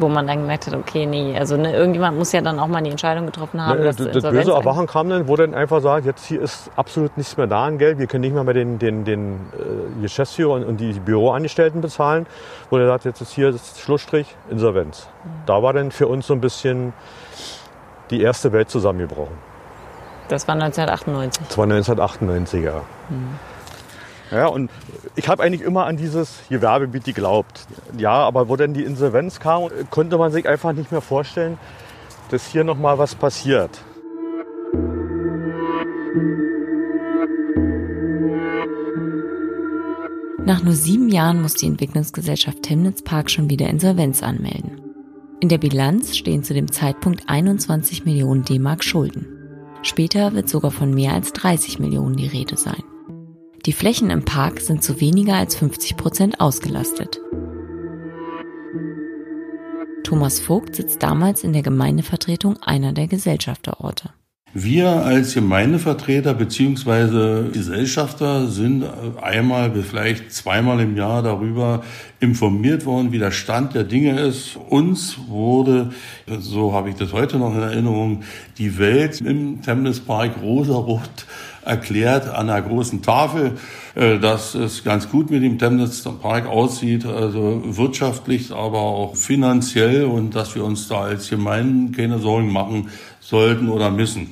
Wo 0.00 0.08
man 0.08 0.26
dann 0.26 0.40
gemerkt 0.40 0.66
hat, 0.66 0.74
okay, 0.74 1.06
nee, 1.06 1.36
also 1.38 1.56
ne, 1.56 1.72
irgendjemand 1.72 2.16
muss 2.16 2.32
ja 2.32 2.40
dann 2.40 2.58
auch 2.58 2.66
mal 2.66 2.82
die 2.82 2.90
Entscheidung 2.90 3.26
getroffen 3.26 3.64
haben. 3.64 3.80
Ne, 3.80 3.84
das, 3.84 3.96
das 3.96 4.22
böse 4.22 4.52
Erwachen 4.52 4.86
kam 4.86 5.08
dann, 5.10 5.28
wo 5.28 5.36
dann 5.36 5.54
einfach 5.54 5.80
sagt, 5.80 6.06
jetzt 6.06 6.24
hier 6.24 6.40
ist 6.40 6.70
absolut 6.74 7.16
nichts 7.16 7.36
mehr 7.36 7.46
da 7.46 7.66
an 7.66 7.78
Geld, 7.78 7.98
wir 7.98 8.06
können 8.06 8.22
nicht 8.22 8.32
mehr, 8.34 8.44
mehr 8.44 8.54
den, 8.54 8.78
den, 8.78 9.04
den 9.04 9.34
äh, 9.34 10.02
Geschäftsführer 10.02 10.54
und, 10.54 10.64
und, 10.64 10.80
die 10.80 10.92
Büroangestellten 10.94 11.80
bezahlen. 11.80 12.26
Wo 12.70 12.78
er 12.78 12.86
sagt, 12.86 13.04
jetzt 13.04 13.20
ist 13.20 13.32
hier 13.32 13.52
das 13.52 13.78
Schlussstrich, 13.78 14.34
Insolvenz. 14.50 15.08
Mhm. 15.22 15.28
Da 15.46 15.62
war 15.62 15.72
dann 15.72 15.90
für 15.90 16.08
uns 16.08 16.26
so 16.26 16.34
ein 16.34 16.40
bisschen 16.40 16.92
die 18.10 18.22
erste 18.22 18.52
Welt 18.52 18.70
zusammengebrochen. 18.70 19.36
Das 20.28 20.46
war 20.48 20.54
1998. 20.54 21.46
Das 21.46 21.58
war 21.58 21.64
1998, 21.64 22.64
ja. 22.64 22.82
Mhm. 23.08 23.49
Ja, 24.30 24.46
und 24.46 24.70
ich 25.16 25.28
habe 25.28 25.42
eigentlich 25.42 25.62
immer 25.62 25.86
an 25.86 25.96
dieses 25.96 26.40
Gewerbegebiet 26.48 27.04
geglaubt. 27.04 27.66
Ja, 27.98 28.12
aber 28.12 28.48
wo 28.48 28.56
dann 28.56 28.74
die 28.74 28.84
Insolvenz 28.84 29.40
kam, 29.40 29.70
konnte 29.90 30.18
man 30.18 30.30
sich 30.30 30.48
einfach 30.48 30.72
nicht 30.72 30.92
mehr 30.92 31.00
vorstellen, 31.00 31.58
dass 32.30 32.46
hier 32.46 32.62
noch 32.62 32.78
mal 32.78 32.98
was 32.98 33.14
passiert. 33.14 33.70
Nach 40.44 40.62
nur 40.62 40.74
sieben 40.74 41.08
Jahren 41.08 41.42
muss 41.42 41.54
die 41.54 41.66
Entwicklungsgesellschaft 41.66 42.62
Temnitz 42.62 43.02
Park 43.02 43.30
schon 43.30 43.50
wieder 43.50 43.68
Insolvenz 43.68 44.22
anmelden. 44.22 44.80
In 45.40 45.48
der 45.48 45.58
Bilanz 45.58 46.16
stehen 46.16 46.42
zu 46.42 46.54
dem 46.54 46.70
Zeitpunkt 46.70 47.28
21 47.28 48.04
Millionen 48.04 48.44
D-Mark 48.44 48.84
Schulden. 48.84 49.26
Später 49.82 50.34
wird 50.34 50.48
sogar 50.48 50.70
von 50.70 50.92
mehr 50.92 51.14
als 51.14 51.32
30 51.32 51.78
Millionen 51.78 52.16
die 52.16 52.26
Rede 52.26 52.56
sein. 52.56 52.82
Die 53.66 53.74
Flächen 53.74 54.08
im 54.08 54.24
Park 54.24 54.60
sind 54.60 54.82
zu 54.82 55.02
weniger 55.02 55.34
als 55.34 55.54
50 55.54 55.98
Prozent 55.98 56.40
ausgelastet. 56.40 57.20
Thomas 60.02 60.40
Vogt 60.40 60.76
sitzt 60.76 61.02
damals 61.02 61.44
in 61.44 61.52
der 61.52 61.62
Gemeindevertretung 61.62 62.56
einer 62.62 62.94
der 62.94 63.06
Gesellschafterorte. 63.06 64.10
Wir 64.52 64.88
als 64.88 65.34
Gemeindevertreter 65.34 66.34
bzw. 66.34 67.50
Gesellschafter 67.52 68.48
sind 68.48 68.84
einmal 69.22 69.70
vielleicht 69.82 70.32
zweimal 70.32 70.80
im 70.80 70.96
Jahr 70.96 71.22
darüber 71.22 71.84
informiert 72.18 72.84
worden, 72.84 73.12
wie 73.12 73.20
der 73.20 73.30
Stand 73.30 73.74
der 73.74 73.84
Dinge 73.84 74.18
ist. 74.18 74.56
Uns 74.56 75.18
wurde, 75.28 75.90
so 76.26 76.72
habe 76.72 76.88
ich 76.88 76.96
das 76.96 77.12
heute 77.12 77.38
noch 77.38 77.54
in 77.54 77.60
Erinnerung, 77.60 78.22
die 78.58 78.76
Welt 78.78 79.20
im 79.20 79.62
Temnis 79.62 80.00
Park 80.00 80.42
rosarot 80.42 81.26
erklärt 81.64 82.28
an 82.28 82.50
einer 82.50 82.62
großen 82.62 83.02
Tafel, 83.02 83.52
äh, 83.94 84.18
dass 84.18 84.54
es 84.54 84.84
ganz 84.84 85.08
gut 85.08 85.30
mit 85.30 85.42
dem 85.42 85.58
Temnitz 85.58 86.02
Park 86.20 86.46
aussieht, 86.46 87.04
also 87.04 87.62
wirtschaftlich, 87.64 88.50
aber 88.50 88.78
auch 88.78 89.16
finanziell 89.16 90.04
und 90.04 90.34
dass 90.34 90.54
wir 90.54 90.64
uns 90.64 90.88
da 90.88 91.02
als 91.02 91.28
Gemeinden 91.28 91.92
keine 91.92 92.18
Sorgen 92.18 92.52
machen 92.52 92.88
sollten 93.20 93.68
oder 93.68 93.90
müssen. 93.90 94.30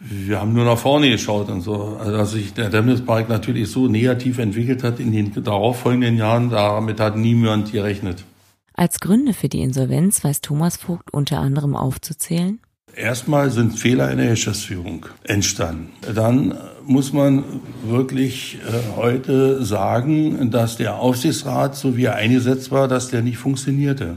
Wir 0.00 0.40
haben 0.40 0.54
nur 0.54 0.64
nach 0.64 0.78
vorne 0.78 1.10
geschaut 1.10 1.50
und 1.50 1.60
so. 1.60 1.98
Also, 2.00 2.12
dass 2.12 2.30
sich 2.32 2.54
der 2.54 2.70
Temnitz 2.70 3.02
Park 3.02 3.28
natürlich 3.28 3.70
so 3.70 3.86
negativ 3.86 4.38
entwickelt 4.38 4.82
hat 4.82 4.98
in 4.98 5.12
den 5.12 5.30
darauffolgenden 5.44 6.16
Jahren, 6.16 6.48
damit 6.48 7.00
hat 7.00 7.16
niemand 7.16 7.70
gerechnet. 7.70 8.24
Als 8.72 9.00
Gründe 9.00 9.34
für 9.34 9.50
die 9.50 9.60
Insolvenz 9.60 10.24
weiß 10.24 10.40
Thomas 10.40 10.78
Vogt 10.78 11.12
unter 11.12 11.40
anderem 11.40 11.76
aufzuzählen 11.76 12.60
Erstmal 12.96 13.50
sind 13.50 13.78
Fehler 13.78 14.10
in 14.10 14.18
der 14.18 14.30
Geschäftsführung 14.30 15.06
entstanden. 15.24 15.90
Dann 16.14 16.58
muss 16.84 17.12
man 17.12 17.44
wirklich 17.84 18.58
äh, 18.66 18.96
heute 18.96 19.64
sagen, 19.64 20.50
dass 20.50 20.76
der 20.76 20.96
Aufsichtsrat, 20.96 21.76
so 21.76 21.96
wie 21.96 22.04
er 22.04 22.16
eingesetzt 22.16 22.70
war, 22.70 22.88
dass 22.88 23.08
der 23.08 23.22
nicht 23.22 23.38
funktionierte. 23.38 24.16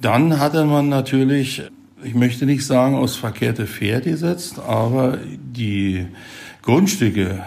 Dann 0.00 0.38
hatte 0.38 0.64
man 0.64 0.88
natürlich, 0.88 1.62
ich 2.02 2.14
möchte 2.14 2.46
nicht 2.46 2.66
sagen, 2.66 2.96
aus 2.96 3.16
verkehrte 3.16 3.66
Pferd 3.66 4.04
gesetzt, 4.04 4.58
aber 4.58 5.18
die 5.26 6.06
Grundstücke, 6.62 7.42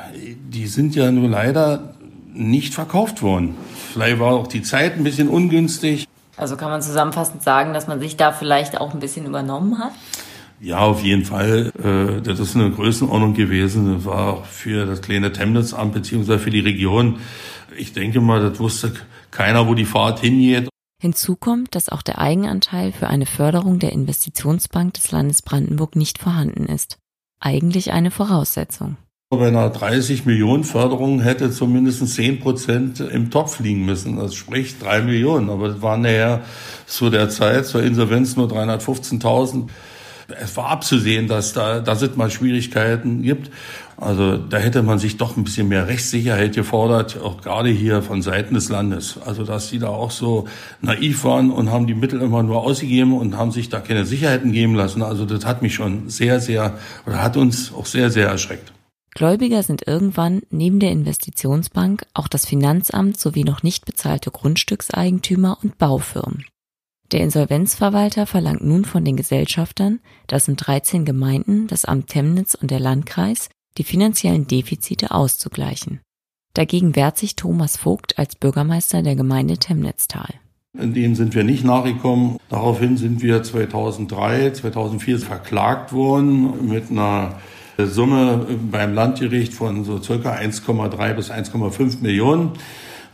die 0.50 0.68
sind 0.68 0.96
ja 0.96 1.12
nur 1.12 1.30
leider 1.30 1.96
nicht 2.34 2.74
verkauft 2.74 3.22
worden. 3.22 3.56
Vielleicht 3.94 4.20
war 4.20 4.34
auch 4.34 4.48
die 4.48 4.64
Zeit 4.64 4.98
ein 4.98 5.04
bisschen 5.04 5.28
ungünstig. 5.28 6.08
Also 6.36 6.58
kann 6.58 6.70
man 6.70 6.82
zusammenfassend 6.82 7.44
sagen, 7.44 7.74
dass 7.74 7.88
man 7.88 8.00
sich 8.00 8.18
da 8.18 8.32
vielleicht 8.32 8.80
auch 8.80 8.94
ein 8.94 9.00
bisschen 9.00 9.26
übernommen 9.26 9.78
hat? 9.78 9.92
Ja, 10.60 10.80
auf 10.80 11.04
jeden 11.04 11.26
Fall. 11.26 11.72
Äh, 11.78 12.22
das 12.22 12.40
ist 12.40 12.56
eine 12.56 12.72
Größenordnung 12.72 13.34
gewesen. 13.34 13.94
Das 13.94 14.06
war 14.06 14.34
auch 14.34 14.46
für 14.46 14.86
das 14.86 15.02
kleine 15.02 15.32
Temnitzamt 15.32 15.94
beziehungsweise 15.94 16.40
für 16.40 16.52
die 16.52 16.62
Region. 16.62 17.20
Ich 17.78 17.94
denke 17.94 18.22
mal, 18.22 18.42
das 18.42 18.60
wusste 18.60 18.94
keiner, 19.32 19.68
wo 19.68 19.74
die 19.74 19.86
Fahrt 19.86 20.20
hingeht. 20.20 20.70
Hinzu 21.02 21.36
kommt, 21.36 21.76
dass 21.76 21.90
auch 21.90 22.02
der 22.02 22.20
Eigenanteil 22.20 22.94
für 22.94 23.08
eine 23.08 23.26
Förderung 23.26 23.80
der 23.80 23.92
Investitionsbank 23.92 24.94
des 24.94 25.12
Landes 25.12 25.42
Brandenburg 25.42 25.98
nicht 25.98 26.18
vorhanden 26.18 26.66
ist. 26.68 26.98
Eigentlich 27.42 27.92
eine 27.92 28.10
Voraussetzung. 28.10 28.96
Bei 29.30 29.48
einer 29.48 29.70
30 29.70 30.26
Millionen 30.26 30.64
Förderung 30.64 31.20
hätte 31.20 31.52
zumindest 31.52 32.08
10 32.08 32.40
Prozent 32.40 33.00
im 33.00 33.32
Topf 33.32 33.60
liegen 33.60 33.84
müssen. 33.84 34.16
Das 34.16 34.36
spricht 34.36 34.82
drei 34.82 35.02
Millionen. 35.02 35.50
Aber 35.50 35.70
das 35.70 35.82
waren 35.82 36.02
nachher 36.02 36.42
zu 36.86 37.10
der 37.10 37.30
Zeit 37.30 37.66
zur 37.66 37.84
Insolvenz 37.84 38.36
nur 38.36 38.48
315.000. 38.48 39.70
Es 40.28 40.56
war 40.58 40.68
abzusehen, 40.68 41.28
dass 41.28 41.54
da, 41.54 41.80
dass 41.80 42.02
es 42.02 42.16
mal 42.16 42.30
Schwierigkeiten 42.30 43.22
gibt. 43.22 43.52
Also 43.98 44.38
da 44.38 44.58
hätte 44.58 44.84
man 44.84 45.00
sich 45.00 45.18
doch 45.18 45.38
ein 45.38 45.44
bisschen 45.44 45.68
mehr 45.68 45.88
Rechtssicherheit 45.88 46.56
gefordert, 46.56 47.20
auch 47.22 47.42
gerade 47.42 47.70
hier 47.70 48.02
von 48.02 48.22
Seiten 48.22 48.56
des 48.56 48.70
Landes. 48.70 49.20
Also 49.26 49.44
dass 49.44 49.70
die 49.70 49.80
da 49.80 49.88
auch 49.88 50.12
so 50.12 50.48
naiv 50.82 51.24
waren 51.24 51.52
und 51.52 51.72
haben 51.72 51.88
die 51.88 51.94
Mittel 51.94 52.22
immer 52.22 52.44
nur 52.44 52.62
ausgegeben 52.62 53.18
und 53.18 53.38
haben 53.38 53.52
sich 53.52 53.70
da 53.70 53.80
keine 53.80 54.06
Sicherheiten 54.06 54.52
geben 54.52 54.76
lassen. 54.76 55.04
Also 55.04 55.26
das 55.26 55.46
hat 55.46 55.62
mich 55.62 55.76
schon 55.76 56.10
sehr, 56.10 56.40
sehr 56.40 56.78
oder 57.06 57.22
hat 57.22 57.38
uns 57.38 57.74
auch 57.74 57.86
sehr, 57.86 58.10
sehr 58.10 58.28
erschreckt. 58.28 58.74
Gläubiger 59.16 59.62
sind 59.62 59.88
irgendwann 59.88 60.42
neben 60.50 60.80
der 60.80 60.92
Investitionsbank 60.92 62.06
auch 62.16 62.28
das 62.28 62.48
Finanzamt 62.48 63.20
sowie 63.20 63.44
noch 63.44 63.62
nicht 63.62 63.86
bezahlte 63.86 64.32
Grundstückseigentümer 64.32 65.60
und 65.62 65.78
Baufirmen. 65.78 66.46
Der 67.14 67.22
Insolvenzverwalter 67.22 68.26
verlangt 68.26 68.66
nun 68.66 68.86
von 68.86 69.06
den 69.06 69.16
Gesellschaftern, 69.16 70.00
das 70.26 70.46
sind 70.46 70.56
13 70.56 71.06
Gemeinden, 71.06 71.68
das 71.68 71.86
Amt 71.86 72.08
Temnitz 72.08 72.56
und 72.56 72.72
der 72.72 72.80
Landkreis, 72.80 73.50
die 73.78 73.84
finanziellen 73.84 74.48
Defizite 74.48 75.12
auszugleichen. 75.12 76.02
Dagegen 76.56 76.96
wehrt 76.96 77.18
sich 77.20 77.36
Thomas 77.36 77.78
Vogt 77.78 78.18
als 78.18 78.36
Bürgermeister 78.36 79.04
der 79.04 79.16
Gemeinde 79.16 79.60
Temnitztal. 79.60 80.34
In 80.76 80.96
denen 80.96 81.14
sind 81.14 81.36
wir 81.36 81.44
nicht 81.44 81.64
nachgekommen. 81.64 82.38
Daraufhin 82.50 82.98
sind 82.98 83.22
wir 83.22 83.44
2003, 83.44 84.50
2004 84.54 85.20
verklagt 85.20 85.94
worden 85.94 86.68
mit 86.68 86.90
einer 86.90 87.40
Summe 87.78 88.48
beim 88.72 88.96
Landgericht 88.96 89.54
von 89.54 89.84
so 89.84 90.02
circa 90.02 90.34
1,3 90.34 91.14
bis 91.14 91.30
1,5 91.30 92.02
Millionen. 92.02 92.54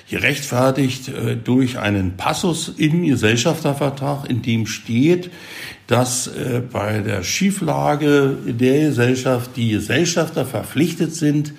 Gerechtfertigt 0.09 1.07
äh, 1.09 1.35
durch 1.35 1.77
einen 1.77 2.17
Passus 2.17 2.73
im 2.77 3.05
Gesellschaftervertrag, 3.05 4.29
in 4.29 4.41
dem 4.41 4.65
steht, 4.65 5.29
dass 5.87 6.27
äh, 6.27 6.61
bei 6.71 6.99
der 6.99 7.23
Schieflage 7.23 8.35
der 8.45 8.87
Gesellschaft 8.87 9.51
die 9.55 9.69
Gesellschafter 9.71 10.45
verpflichtet 10.45 11.15
sind, 11.15 11.53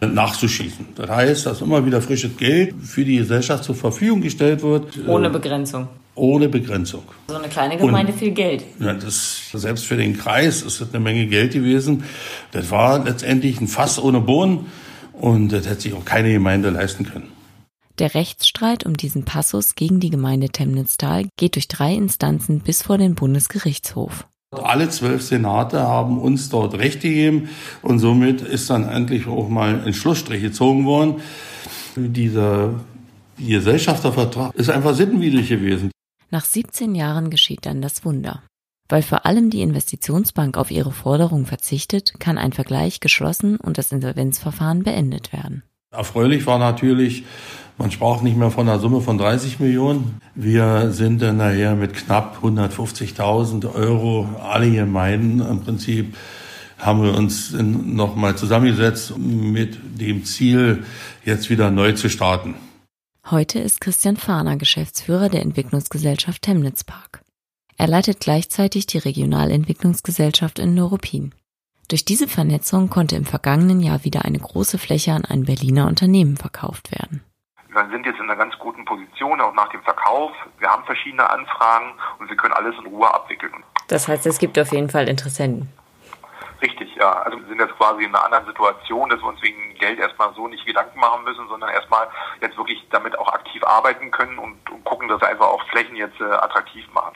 nachzuschießen. 0.00 0.86
Das 0.94 1.10
heißt, 1.10 1.46
dass 1.46 1.60
immer 1.60 1.84
wieder 1.84 2.00
frisches 2.00 2.36
Geld 2.36 2.74
für 2.82 3.04
die 3.04 3.16
Gesellschaft 3.16 3.64
zur 3.64 3.74
Verfügung 3.74 4.20
gestellt 4.20 4.62
wird. 4.62 4.98
Ohne 5.08 5.28
Begrenzung 5.28 5.88
ohne 6.18 6.48
Begrenzung. 6.48 7.04
So 7.28 7.36
eine 7.36 7.48
kleine 7.48 7.76
Gemeinde 7.76 8.12
und, 8.12 8.18
viel 8.18 8.32
Geld. 8.32 8.64
Ja, 8.80 8.92
das, 8.92 9.50
selbst 9.52 9.86
für 9.86 9.96
den 9.96 10.18
Kreis 10.18 10.62
ist 10.62 10.80
das 10.80 10.88
eine 10.90 11.00
Menge 11.00 11.26
Geld 11.26 11.52
gewesen. 11.52 12.04
Das 12.52 12.70
war 12.70 13.04
letztendlich 13.04 13.60
ein 13.60 13.68
Fass 13.68 14.02
ohne 14.02 14.20
Boden 14.20 14.66
und 15.12 15.52
das 15.52 15.66
hätte 15.66 15.82
sich 15.82 15.94
auch 15.94 16.04
keine 16.04 16.32
Gemeinde 16.32 16.70
leisten 16.70 17.04
können. 17.04 17.37
Der 17.98 18.14
Rechtsstreit 18.14 18.86
um 18.86 18.96
diesen 18.96 19.24
Passus 19.24 19.74
gegen 19.74 19.98
die 19.98 20.10
Gemeinde 20.10 20.50
Temnitztal 20.50 21.26
geht 21.36 21.56
durch 21.56 21.66
drei 21.66 21.94
Instanzen 21.94 22.60
bis 22.60 22.82
vor 22.82 22.96
den 22.96 23.16
Bundesgerichtshof. 23.16 24.28
Alle 24.52 24.88
zwölf 24.88 25.22
Senate 25.22 25.80
haben 25.80 26.18
uns 26.18 26.48
dort 26.48 26.74
Recht 26.74 27.00
gegeben 27.00 27.48
und 27.82 27.98
somit 27.98 28.40
ist 28.40 28.70
dann 28.70 28.88
endlich 28.88 29.26
auch 29.26 29.48
mal 29.48 29.82
ein 29.84 29.92
Schlussstrich 29.92 30.40
gezogen 30.40 30.86
worden. 30.86 31.16
Dieser 31.96 32.80
Gesellschaftervertrag 33.36 34.54
ist 34.54 34.70
einfach 34.70 34.94
sittenwidrig 34.94 35.48
gewesen. 35.48 35.90
Nach 36.30 36.44
17 36.44 36.94
Jahren 36.94 37.30
geschieht 37.30 37.66
dann 37.66 37.82
das 37.82 38.04
Wunder. 38.04 38.44
Weil 38.88 39.02
vor 39.02 39.26
allem 39.26 39.50
die 39.50 39.60
Investitionsbank 39.60 40.56
auf 40.56 40.70
ihre 40.70 40.92
Forderung 40.92 41.46
verzichtet, 41.46 42.18
kann 42.20 42.38
ein 42.38 42.52
Vergleich 42.52 43.00
geschlossen 43.00 43.56
und 43.56 43.76
das 43.76 43.92
Insolvenzverfahren 43.92 44.84
beendet 44.84 45.32
werden. 45.32 45.64
Erfreulich 45.90 46.46
war 46.46 46.58
natürlich, 46.58 47.24
man 47.78 47.90
sprach 47.90 48.20
nicht 48.20 48.36
mehr 48.36 48.50
von 48.50 48.68
einer 48.68 48.78
Summe 48.78 49.00
von 49.00 49.16
30 49.16 49.58
Millionen. 49.58 50.20
Wir 50.34 50.92
sind 50.92 51.22
dann 51.22 51.38
nachher 51.38 51.76
mit 51.76 51.94
knapp 51.94 52.38
150.000 52.42 53.74
Euro 53.74 54.28
alle 54.42 54.70
Gemeinden 54.70 55.40
im 55.40 55.60
Prinzip 55.60 56.14
haben 56.78 57.02
wir 57.02 57.14
uns 57.14 57.52
nochmal 57.52 58.36
zusammengesetzt 58.36 59.16
mit 59.18 59.78
dem 59.98 60.24
Ziel, 60.24 60.84
jetzt 61.24 61.50
wieder 61.50 61.70
neu 61.70 61.92
zu 61.92 62.08
starten. 62.08 62.54
Heute 63.30 63.58
ist 63.58 63.80
Christian 63.80 64.16
Fahner 64.16 64.56
Geschäftsführer 64.56 65.28
der 65.28 65.42
Entwicklungsgesellschaft 65.42 66.42
Temnitz 66.42 66.84
Park. 66.84 67.22
Er 67.76 67.88
leitet 67.88 68.20
gleichzeitig 68.20 68.86
die 68.86 68.98
Regionalentwicklungsgesellschaft 68.98 70.58
in 70.58 70.74
Neuruppin. 70.74 71.34
Durch 71.88 72.04
diese 72.04 72.28
Vernetzung 72.28 72.90
konnte 72.90 73.16
im 73.16 73.24
vergangenen 73.24 73.80
Jahr 73.80 74.04
wieder 74.04 74.26
eine 74.26 74.38
große 74.38 74.76
Fläche 74.76 75.12
an 75.12 75.24
ein 75.24 75.44
Berliner 75.44 75.86
Unternehmen 75.86 76.36
verkauft 76.36 76.92
werden. 76.92 77.24
Wir 77.68 77.88
sind 77.90 78.04
jetzt 78.04 78.18
in 78.18 78.24
einer 78.24 78.36
ganz 78.36 78.58
guten 78.58 78.84
Position, 78.84 79.40
auch 79.40 79.54
nach 79.54 79.70
dem 79.70 79.82
Verkauf. 79.82 80.32
Wir 80.58 80.68
haben 80.68 80.84
verschiedene 80.84 81.28
Anfragen 81.30 81.94
und 82.18 82.28
wir 82.28 82.36
können 82.36 82.52
alles 82.52 82.74
in 82.78 82.86
Ruhe 82.88 83.12
abwickeln. 83.12 83.64
Das 83.88 84.06
heißt, 84.06 84.26
es 84.26 84.38
gibt 84.38 84.58
auf 84.58 84.70
jeden 84.70 84.90
Fall 84.90 85.08
Interessenten. 85.08 85.72
Richtig, 86.60 86.94
ja. 86.96 87.22
Also 87.22 87.38
wir 87.38 87.46
sind 87.46 87.58
jetzt 87.58 87.76
quasi 87.76 88.04
in 88.04 88.14
einer 88.14 88.24
anderen 88.24 88.44
Situation, 88.44 89.08
dass 89.08 89.20
wir 89.20 89.28
uns 89.28 89.40
wegen 89.40 89.74
Geld 89.78 89.98
erstmal 89.98 90.34
so 90.34 90.46
nicht 90.46 90.66
Gedanken 90.66 90.98
machen 91.00 91.24
müssen, 91.24 91.48
sondern 91.48 91.70
erstmal 91.70 92.06
jetzt 92.42 92.58
wirklich 92.58 92.86
damit 92.90 93.18
auch 93.18 93.32
aktiv 93.32 93.64
arbeiten 93.64 94.10
können 94.10 94.38
und, 94.38 94.68
und 94.70 94.84
gucken, 94.84 95.08
dass 95.08 95.22
wir 95.22 95.28
einfach 95.28 95.46
auch 95.46 95.62
Flächen 95.70 95.96
jetzt 95.96 96.20
äh, 96.20 96.24
attraktiv 96.24 96.84
machen. 96.92 97.14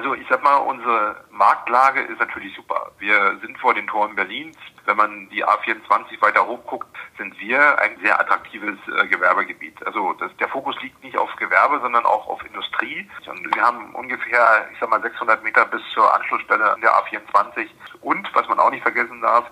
Also 0.00 0.14
ich 0.14 0.26
sag 0.30 0.42
mal, 0.42 0.56
unsere 0.56 1.14
Marktlage 1.30 2.00
ist 2.00 2.18
natürlich 2.18 2.56
super. 2.56 2.90
Wir 3.00 3.38
sind 3.42 3.58
vor 3.58 3.74
den 3.74 3.86
Toren 3.86 4.14
Berlins. 4.16 4.56
Wenn 4.86 4.96
man 4.96 5.28
die 5.28 5.44
A24 5.44 6.22
weiter 6.22 6.46
hoch 6.46 6.64
guckt, 6.64 6.88
sind 7.18 7.38
wir 7.38 7.78
ein 7.78 7.98
sehr 8.02 8.18
attraktives 8.18 8.78
äh, 8.88 9.06
Gewerbegebiet. 9.08 9.86
Also 9.86 10.14
das, 10.14 10.34
der 10.38 10.48
Fokus 10.48 10.74
liegt 10.80 11.04
nicht 11.04 11.18
auf 11.18 11.28
Gewerbe, 11.36 11.80
sondern 11.82 12.06
auch 12.06 12.28
auf 12.28 12.42
Industrie. 12.46 13.06
Und 13.26 13.54
wir 13.54 13.62
haben 13.62 13.94
ungefähr, 13.94 14.70
ich 14.72 14.78
sag 14.80 14.88
mal, 14.88 15.02
600 15.02 15.44
Meter 15.44 15.66
bis 15.66 15.82
zur 15.92 16.14
Anschlussstelle 16.14 16.72
an 16.72 16.80
der 16.80 16.92
A24. 16.92 17.68
Und 18.00 18.26
was 18.34 18.48
man 18.48 18.58
auch 18.58 18.70
nicht 18.70 18.82
vergessen 18.82 19.20
darf, 19.20 19.50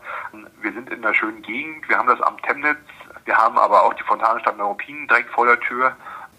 wir 0.62 0.72
sind 0.72 0.88
in 0.88 1.04
einer 1.04 1.12
schönen 1.12 1.42
Gegend. 1.42 1.86
Wir 1.90 1.98
haben 1.98 2.08
das 2.08 2.22
Amt 2.22 2.42
Temnitz. 2.44 2.78
Wir 3.26 3.36
haben 3.36 3.58
aber 3.58 3.82
auch 3.82 3.92
die 3.92 4.04
Fontanenstadt 4.04 4.56
Neuruppin 4.56 5.08
direkt 5.08 5.28
vor 5.28 5.44
der 5.44 5.60
Tür 5.60 5.94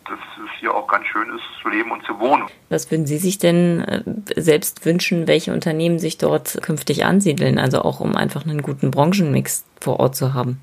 dass 0.09 0.19
es 0.43 0.59
hier 0.59 0.73
auch 0.73 0.87
ganz 0.87 1.05
schön 1.07 1.29
ist 1.29 1.43
zu 1.61 1.69
leben 1.69 1.91
und 1.91 2.03
zu 2.05 2.19
wohnen. 2.19 2.47
Was 2.69 2.89
würden 2.91 3.05
Sie 3.05 3.17
sich 3.17 3.37
denn 3.37 3.81
äh, 3.81 4.41
selbst 4.41 4.85
wünschen, 4.85 5.27
welche 5.27 5.53
Unternehmen 5.53 5.99
sich 5.99 6.17
dort 6.17 6.61
künftig 6.61 7.05
ansiedeln, 7.05 7.59
also 7.59 7.81
auch 7.81 7.99
um 7.99 8.15
einfach 8.15 8.43
einen 8.43 8.61
guten 8.61 8.91
Branchenmix 8.91 9.65
vor 9.79 9.99
Ort 9.99 10.15
zu 10.15 10.33
haben? 10.33 10.61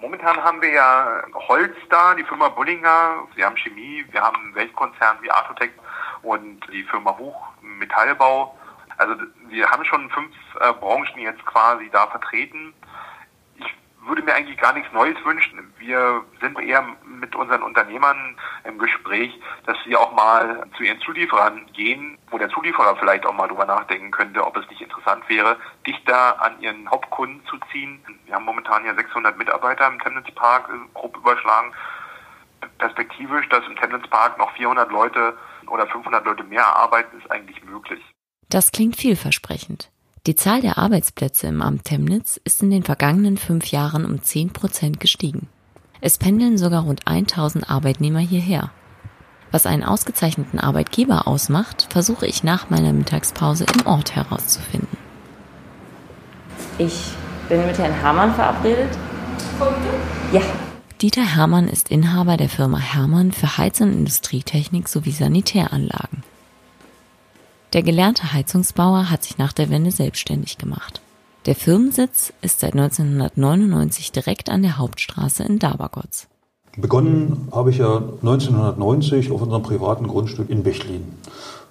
Momentan 0.00 0.42
haben 0.42 0.62
wir 0.62 0.72
ja 0.72 1.22
Holz 1.48 1.74
da, 1.90 2.14
die 2.14 2.24
Firma 2.24 2.48
Bullinger, 2.48 3.26
wir 3.34 3.44
haben 3.44 3.56
Chemie, 3.56 4.04
wir 4.10 4.22
haben 4.22 4.54
Weltkonzern 4.54 5.18
wie 5.20 5.30
Artotec 5.30 5.72
und 6.22 6.60
die 6.72 6.84
Firma 6.84 7.16
Huch 7.18 7.48
Metallbau. 7.60 8.56
Also 8.96 9.14
wir 9.48 9.68
haben 9.70 9.84
schon 9.84 10.08
fünf 10.10 10.32
äh, 10.60 10.72
Branchen 10.74 11.18
jetzt 11.18 11.44
quasi 11.46 11.88
da 11.92 12.06
vertreten 12.06 12.74
würde 14.06 14.22
mir 14.22 14.34
eigentlich 14.34 14.58
gar 14.58 14.72
nichts 14.72 14.92
Neues 14.92 15.16
wünschen. 15.24 15.72
Wir 15.78 16.24
sind 16.40 16.58
eher 16.60 16.84
mit 17.04 17.34
unseren 17.34 17.62
Unternehmern 17.62 18.36
im 18.64 18.78
Gespräch, 18.78 19.38
dass 19.66 19.76
sie 19.84 19.94
auch 19.96 20.12
mal 20.12 20.66
zu 20.76 20.82
ihren 20.82 21.00
Zulieferern 21.00 21.66
gehen, 21.72 22.18
wo 22.30 22.38
der 22.38 22.48
Zulieferer 22.48 22.96
vielleicht 22.96 23.26
auch 23.26 23.34
mal 23.34 23.48
drüber 23.48 23.66
nachdenken 23.66 24.10
könnte, 24.10 24.44
ob 24.44 24.56
es 24.56 24.68
nicht 24.70 24.80
interessant 24.80 25.28
wäre, 25.28 25.56
dichter 25.86 26.40
an 26.40 26.60
ihren 26.60 26.90
Hauptkunden 26.90 27.44
zu 27.46 27.58
ziehen. 27.70 28.02
Wir 28.24 28.34
haben 28.34 28.44
momentan 28.44 28.84
ja 28.84 28.94
600 28.94 29.36
Mitarbeiter 29.36 29.86
im 29.86 30.00
Temnitz 30.00 30.30
Park, 30.34 30.68
äh, 30.70 30.78
grob 30.94 31.16
überschlagen. 31.16 31.72
Perspektivisch, 32.78 33.48
dass 33.48 33.66
im 33.66 33.76
Temnitz 33.76 34.06
Park 34.08 34.38
noch 34.38 34.52
400 34.52 34.90
Leute 34.90 35.36
oder 35.66 35.86
500 35.86 36.24
Leute 36.24 36.44
mehr 36.44 36.66
arbeiten, 36.76 37.18
ist 37.18 37.30
eigentlich 37.30 37.62
möglich. 37.64 38.02
Das 38.48 38.72
klingt 38.72 38.96
vielversprechend. 38.96 39.90
Die 40.26 40.36
Zahl 40.36 40.60
der 40.60 40.76
Arbeitsplätze 40.76 41.46
im 41.46 41.62
Amt 41.62 41.84
Temnitz 41.84 42.38
ist 42.44 42.62
in 42.62 42.70
den 42.70 42.82
vergangenen 42.82 43.38
fünf 43.38 43.70
Jahren 43.70 44.04
um 44.04 44.22
10 44.22 44.50
Prozent 44.50 45.00
gestiegen. 45.00 45.48
Es 46.02 46.18
pendeln 46.18 46.58
sogar 46.58 46.82
rund 46.82 47.06
1000 47.06 47.70
Arbeitnehmer 47.70 48.18
hierher. 48.18 48.70
Was 49.50 49.64
einen 49.64 49.82
ausgezeichneten 49.82 50.60
Arbeitgeber 50.60 51.26
ausmacht, 51.26 51.88
versuche 51.90 52.26
ich 52.26 52.44
nach 52.44 52.68
meiner 52.68 52.92
Mittagspause 52.92 53.64
im 53.64 53.86
Ort 53.86 54.14
herauszufinden. 54.14 54.98
Ich 56.76 57.12
bin 57.48 57.66
mit 57.66 57.78
Herrn 57.78 57.94
Hermann 57.94 58.34
verabredet. 58.34 58.90
Ja. 60.32 60.42
Dieter 61.00 61.24
Hermann 61.24 61.66
ist 61.66 61.90
Inhaber 61.90 62.36
der 62.36 62.50
Firma 62.50 62.78
Hermann 62.78 63.32
für 63.32 63.56
Heiz- 63.56 63.80
und 63.80 63.92
Industrietechnik 63.92 64.86
sowie 64.86 65.12
Sanitäranlagen. 65.12 66.22
Der 67.72 67.84
gelernte 67.84 68.32
Heizungsbauer 68.32 69.10
hat 69.10 69.22
sich 69.22 69.38
nach 69.38 69.52
der 69.52 69.70
Wende 69.70 69.92
selbstständig 69.92 70.58
gemacht. 70.58 71.00
Der 71.46 71.54
Firmensitz 71.54 72.32
ist 72.42 72.58
seit 72.58 72.72
1999 72.72 74.10
direkt 74.10 74.50
an 74.50 74.62
der 74.62 74.76
Hauptstraße 74.76 75.44
in 75.44 75.60
Dabergotz. 75.60 76.26
Begonnen 76.76 77.48
habe 77.52 77.70
ich 77.70 77.78
ja 77.78 77.96
1990 77.96 79.30
auf 79.30 79.42
unserem 79.42 79.62
privaten 79.62 80.08
Grundstück 80.08 80.50
in 80.50 80.64
Bechlin. 80.64 81.04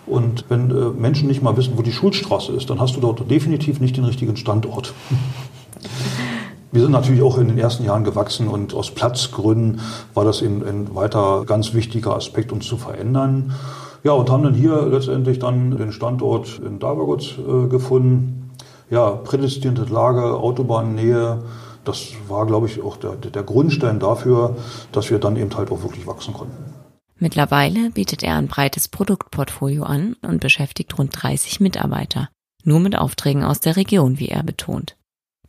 Und 0.06 0.46
wenn 0.48 0.72
äh, 0.72 0.90
Menschen 0.90 1.28
nicht 1.28 1.44
mal 1.44 1.58
wissen, 1.58 1.78
wo 1.78 1.82
die 1.82 1.92
Schulstraße 1.92 2.54
ist, 2.54 2.70
dann 2.70 2.80
hast 2.80 2.96
du 2.96 3.02
dort 3.02 3.30
definitiv 3.30 3.82
nicht 3.82 3.98
den 3.98 4.06
richtigen 4.06 4.38
Standort. 4.38 4.94
Wir 6.72 6.82
sind 6.82 6.92
natürlich 6.92 7.24
auch 7.24 7.38
in 7.40 7.48
den 7.48 7.58
ersten 7.58 7.84
Jahren 7.84 8.04
gewachsen 8.04 8.48
und 8.48 8.74
aus 8.76 8.92
Platzgründen 8.92 9.82
war 10.14 10.24
das 10.24 10.42
ein 10.42 10.94
weiter 10.94 11.44
ganz 11.46 11.74
wichtiger 11.74 12.16
Aspekt, 12.16 12.52
uns 12.52 12.68
zu 12.68 12.78
verändern. 12.78 13.54
Ja, 14.04 14.14
und 14.14 14.30
haben 14.30 14.44
dann 14.44 14.54
hier 14.54 14.84
letztendlich 14.84 15.40
dann 15.40 15.78
den 15.78 15.92
Standort 15.92 16.60
in 16.60 16.80
Dabergotz 16.80 17.34
äh, 17.38 17.68
gefunden. 17.68 18.52
Ja, 18.90 19.12
prädestinierte 19.12 19.92
Lage, 19.92 20.36
Autobahnnähe. 20.38 21.44
Das 21.84 22.08
war, 22.28 22.46
glaube 22.46 22.68
ich, 22.68 22.82
auch 22.82 22.98
der, 22.98 23.16
der 23.16 23.44
Grundstein 23.44 24.00
dafür, 24.00 24.56
dass 24.92 25.10
wir 25.10 25.20
dann 25.20 25.36
eben 25.36 25.56
halt 25.56 25.72
auch 25.72 25.84
wirklich 25.84 26.08
wachsen 26.08 26.34
konnten. 26.34 26.74
Mittlerweile 27.18 27.90
bietet 27.90 28.24
er 28.24 28.36
ein 28.36 28.48
breites 28.48 28.88
Produktportfolio 28.88 29.84
an 29.84 30.16
und 30.22 30.40
beschäftigt 30.40 30.98
rund 30.98 31.12
30 31.22 31.60
Mitarbeiter. 31.60 32.30
Nur 32.64 32.80
mit 32.80 32.98
Aufträgen 32.98 33.44
aus 33.44 33.60
der 33.60 33.76
Region, 33.76 34.20
wie 34.20 34.30
er 34.30 34.44
betont. 34.44 34.96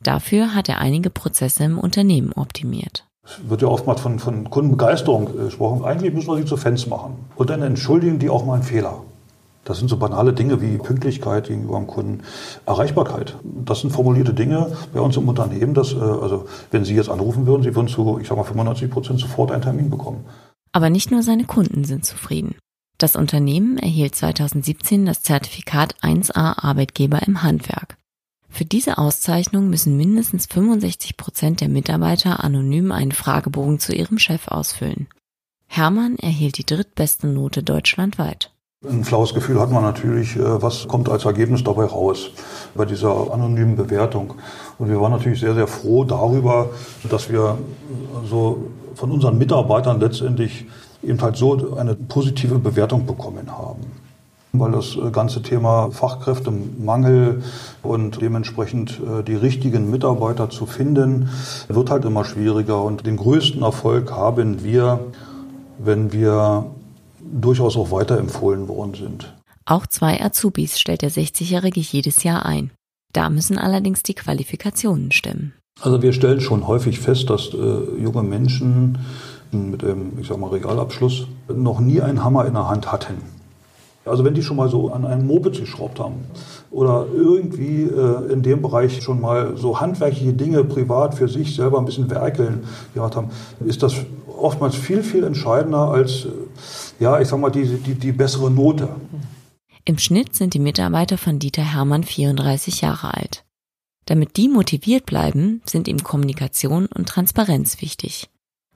Dafür 0.03 0.55
hat 0.55 0.69
er 0.69 0.79
einige 0.79 1.11
Prozesse 1.11 1.65
im 1.65 1.79
Unternehmen 1.79 2.33
optimiert. 2.33 3.07
Wird 3.47 3.63
ja 3.63 3.69
oftmals 3.69 4.01
von, 4.01 4.19
von 4.19 4.51
Kundenbegeisterung 4.51 5.29
äh, 5.29 5.45
gesprochen. 5.45 5.85
Eigentlich 5.85 6.13
müssen 6.13 6.29
wir 6.29 6.37
sie 6.37 6.45
zu 6.45 6.57
Fans 6.57 6.87
machen. 6.87 7.17
Und 7.37 7.51
dann 7.51 7.63
entschuldigen 7.63 8.19
die 8.19 8.31
auch 8.31 8.45
mal 8.45 8.55
einen 8.55 8.63
Fehler. 8.63 9.03
Das 9.65 9.79
sind 9.79 9.89
so 9.89 9.99
banale 9.99 10.33
Dinge 10.33 10.63
wie 10.63 10.79
Pünktlichkeit 10.79 11.49
gegenüber 11.49 11.77
dem 11.77 11.87
Kunden, 11.87 12.23
Erreichbarkeit. 12.67 13.37
Das 13.45 13.81
sind 13.81 13.91
formulierte 13.91 14.33
Dinge 14.33 14.73
bei 14.93 15.01
uns 15.01 15.17
im 15.17 15.29
Unternehmen, 15.29 15.75
dass, 15.75 15.93
äh, 15.93 15.99
also 15.99 16.47
wenn 16.71 16.85
Sie 16.85 16.95
jetzt 16.95 17.11
anrufen 17.11 17.47
würden, 17.47 17.63
Sie 17.63 17.75
würden 17.75 17.89
zu, 17.89 18.19
ich 18.21 18.29
sag 18.29 18.37
mal, 18.37 18.45
95 18.45 18.91
Prozent 18.91 19.21
sofort 19.21 19.53
einen 19.53 19.63
Termin 19.63 19.91
bekommen. 19.91 20.25
Aber 20.73 20.89
nicht 20.89 21.11
nur 21.11 21.23
seine 21.23 21.45
Kunden 21.45 21.85
sind 21.85 22.05
zufrieden. 22.05 22.55
Das 22.99 23.17
Unternehmen 23.17 23.79
erhielt 23.79 24.15
2017 24.15 25.07
das 25.07 25.23
Zertifikat 25.23 25.95
1A 26.03 26.65
Arbeitgeber 26.65 27.21
im 27.27 27.43
Handwerk. 27.43 27.97
Für 28.51 28.65
diese 28.65 28.99
Auszeichnung 28.99 29.71
müssen 29.71 29.97
mindestens 29.97 30.47
65 30.47 31.17
Prozent 31.17 31.61
der 31.61 31.69
Mitarbeiter 31.69 32.45
anonym 32.45 32.93
einen 32.93 33.13
Fragebogen 33.13 33.79
zu 33.79 33.95
ihrem 33.95 34.19
Chef 34.19 34.49
ausfüllen. 34.49 35.07
Hermann 35.67 36.17
erhielt 36.17 36.59
die 36.59 36.67
drittbeste 36.67 37.29
Note 37.29 37.63
deutschlandweit. 37.63 38.51
Ein 38.87 39.05
flaues 39.05 39.35
Gefühl 39.35 39.61
hat 39.61 39.71
man 39.71 39.83
natürlich, 39.83 40.37
äh, 40.37 40.63
was 40.63 40.89
kommt 40.89 41.09
als 41.09 41.27
Ergebnis 41.27 41.63
dabei 41.63 41.85
raus 41.85 42.31
bei 42.75 42.85
dieser 42.87 43.33
anonymen 43.33 43.77
Bewertung. 43.77 44.35
Und 44.79 44.89
wir 44.89 45.01
waren 45.01 45.13
natürlich 45.13 45.41
sehr, 45.41 45.55
sehr 45.55 45.67
froh 45.67 46.05
darüber, 46.05 46.71
dass 47.09 47.31
wir 47.31 47.59
so 48.29 48.71
von 48.95 49.11
unseren 49.13 49.39
Mitarbeitern 49.39 50.01
letztendlich 50.01 50.67
eben 51.03 51.21
halt 51.21 51.37
so 51.37 51.77
eine 51.77 51.95
positive 51.95 52.59
Bewertung 52.59 53.07
bekommen 53.07 53.51
haben 53.51 54.10
weil 54.53 54.73
das 54.73 54.97
äh, 54.97 55.11
ganze 55.11 55.43
Thema 55.43 55.91
Fachkräftemangel 55.91 57.43
und 57.83 58.21
dementsprechend 58.21 59.01
äh, 59.01 59.23
die 59.23 59.35
richtigen 59.35 59.91
Mitarbeiter 59.91 60.51
zu 60.51 60.67
finden, 60.67 61.31
wird 61.69 61.91
halt 61.91 62.05
immer 62.05 62.25
schwieriger. 62.25 62.83
Und 62.83 63.07
den 63.07 63.17
größten 63.17 63.63
Erfolg 63.63 64.13
haben 64.13 64.65
wir, 64.65 65.01
wenn 65.79 66.13
wir 66.13 66.67
durchaus 67.21 67.77
auch 67.77 67.91
weiterempfohlen 67.91 68.69
worden 68.69 68.95
sind. 68.95 69.35
Auch 69.67 69.87
zwei 69.87 70.21
Azubis 70.21 70.81
stellt 70.81 71.03
der 71.03 71.13
60-Jährige 71.13 71.81
jedes 71.81 72.25
Jahr 72.25 72.45
ein. 72.45 72.71
Da 73.13 73.31
müssen 73.31 73.59
allerdings 73.59 74.03
die 74.03 74.15
Qualifikationen 74.15 75.13
stimmen. 75.13 75.53
Also 75.81 76.03
wir 76.03 76.13
stellen 76.13 76.41
schon 76.41 76.67
häufig 76.67 77.01
fest, 77.01 77.31
dass 77.31 77.55
äh, 77.55 78.03
junge 78.03 78.23
Menschen 78.23 78.99
mit 79.53 79.83
dem, 79.83 80.19
ich 80.21 80.29
sag 80.29 80.39
mal, 80.39 80.51
Regalabschluss 80.51 81.27
noch 81.49 81.81
nie 81.81 82.01
einen 82.01 82.23
Hammer 82.23 82.47
in 82.47 82.55
der 82.55 82.69
Hand 82.69 82.93
hatten. 82.93 83.40
Also 84.05 84.25
wenn 84.25 84.35
die 84.35 84.43
schon 84.43 84.57
mal 84.57 84.69
so 84.69 84.91
an 84.91 85.05
einem 85.05 85.27
Moped 85.27 85.61
geschraubt 85.61 86.01
haben 86.01 86.25
oder 86.71 87.07
irgendwie 87.15 87.83
äh, 87.83 88.33
in 88.33 88.43
dem 88.43 88.63
Bereich 88.63 89.03
schon 89.03 89.21
mal 89.21 89.57
so 89.57 89.81
handwerkliche 89.81 90.33
Dinge 90.33 90.65
privat 90.65 91.15
für 91.15 91.29
sich 91.29 91.55
selber 91.55 91.79
ein 91.79 91.85
bisschen 91.85 92.11
werkeln 92.11 92.65
gemacht 92.95 93.15
haben, 93.15 93.29
ist 93.65 93.83
das 93.83 93.95
oftmals 94.27 94.75
viel, 94.75 95.03
viel 95.03 95.23
entscheidender 95.25 95.91
als, 95.91 96.25
äh, 96.25 96.29
ja, 96.99 97.21
ich 97.21 97.29
sag 97.29 97.41
mal, 97.41 97.51
die, 97.51 97.67
die, 97.67 97.95
die 97.95 98.13
bessere 98.13 98.51
Note. 98.51 98.89
Im 99.85 99.99
Schnitt 99.99 100.35
sind 100.35 100.55
die 100.55 100.61
Mitarbeiter 100.61 101.19
von 101.19 101.39
Dieter 101.39 101.63
Hermann 101.63 102.05
34 102.05 102.81
Jahre 102.81 103.15
alt. 103.15 103.45
Damit 104.07 104.37
die 104.37 104.49
motiviert 104.49 105.07
bleiben, 105.07 105.61
sind 105.67 105.89
ihm 105.89 106.03
Kommunikation 106.03 106.87
und 106.87 107.09
Transparenz 107.09 107.81
wichtig. 107.83 108.29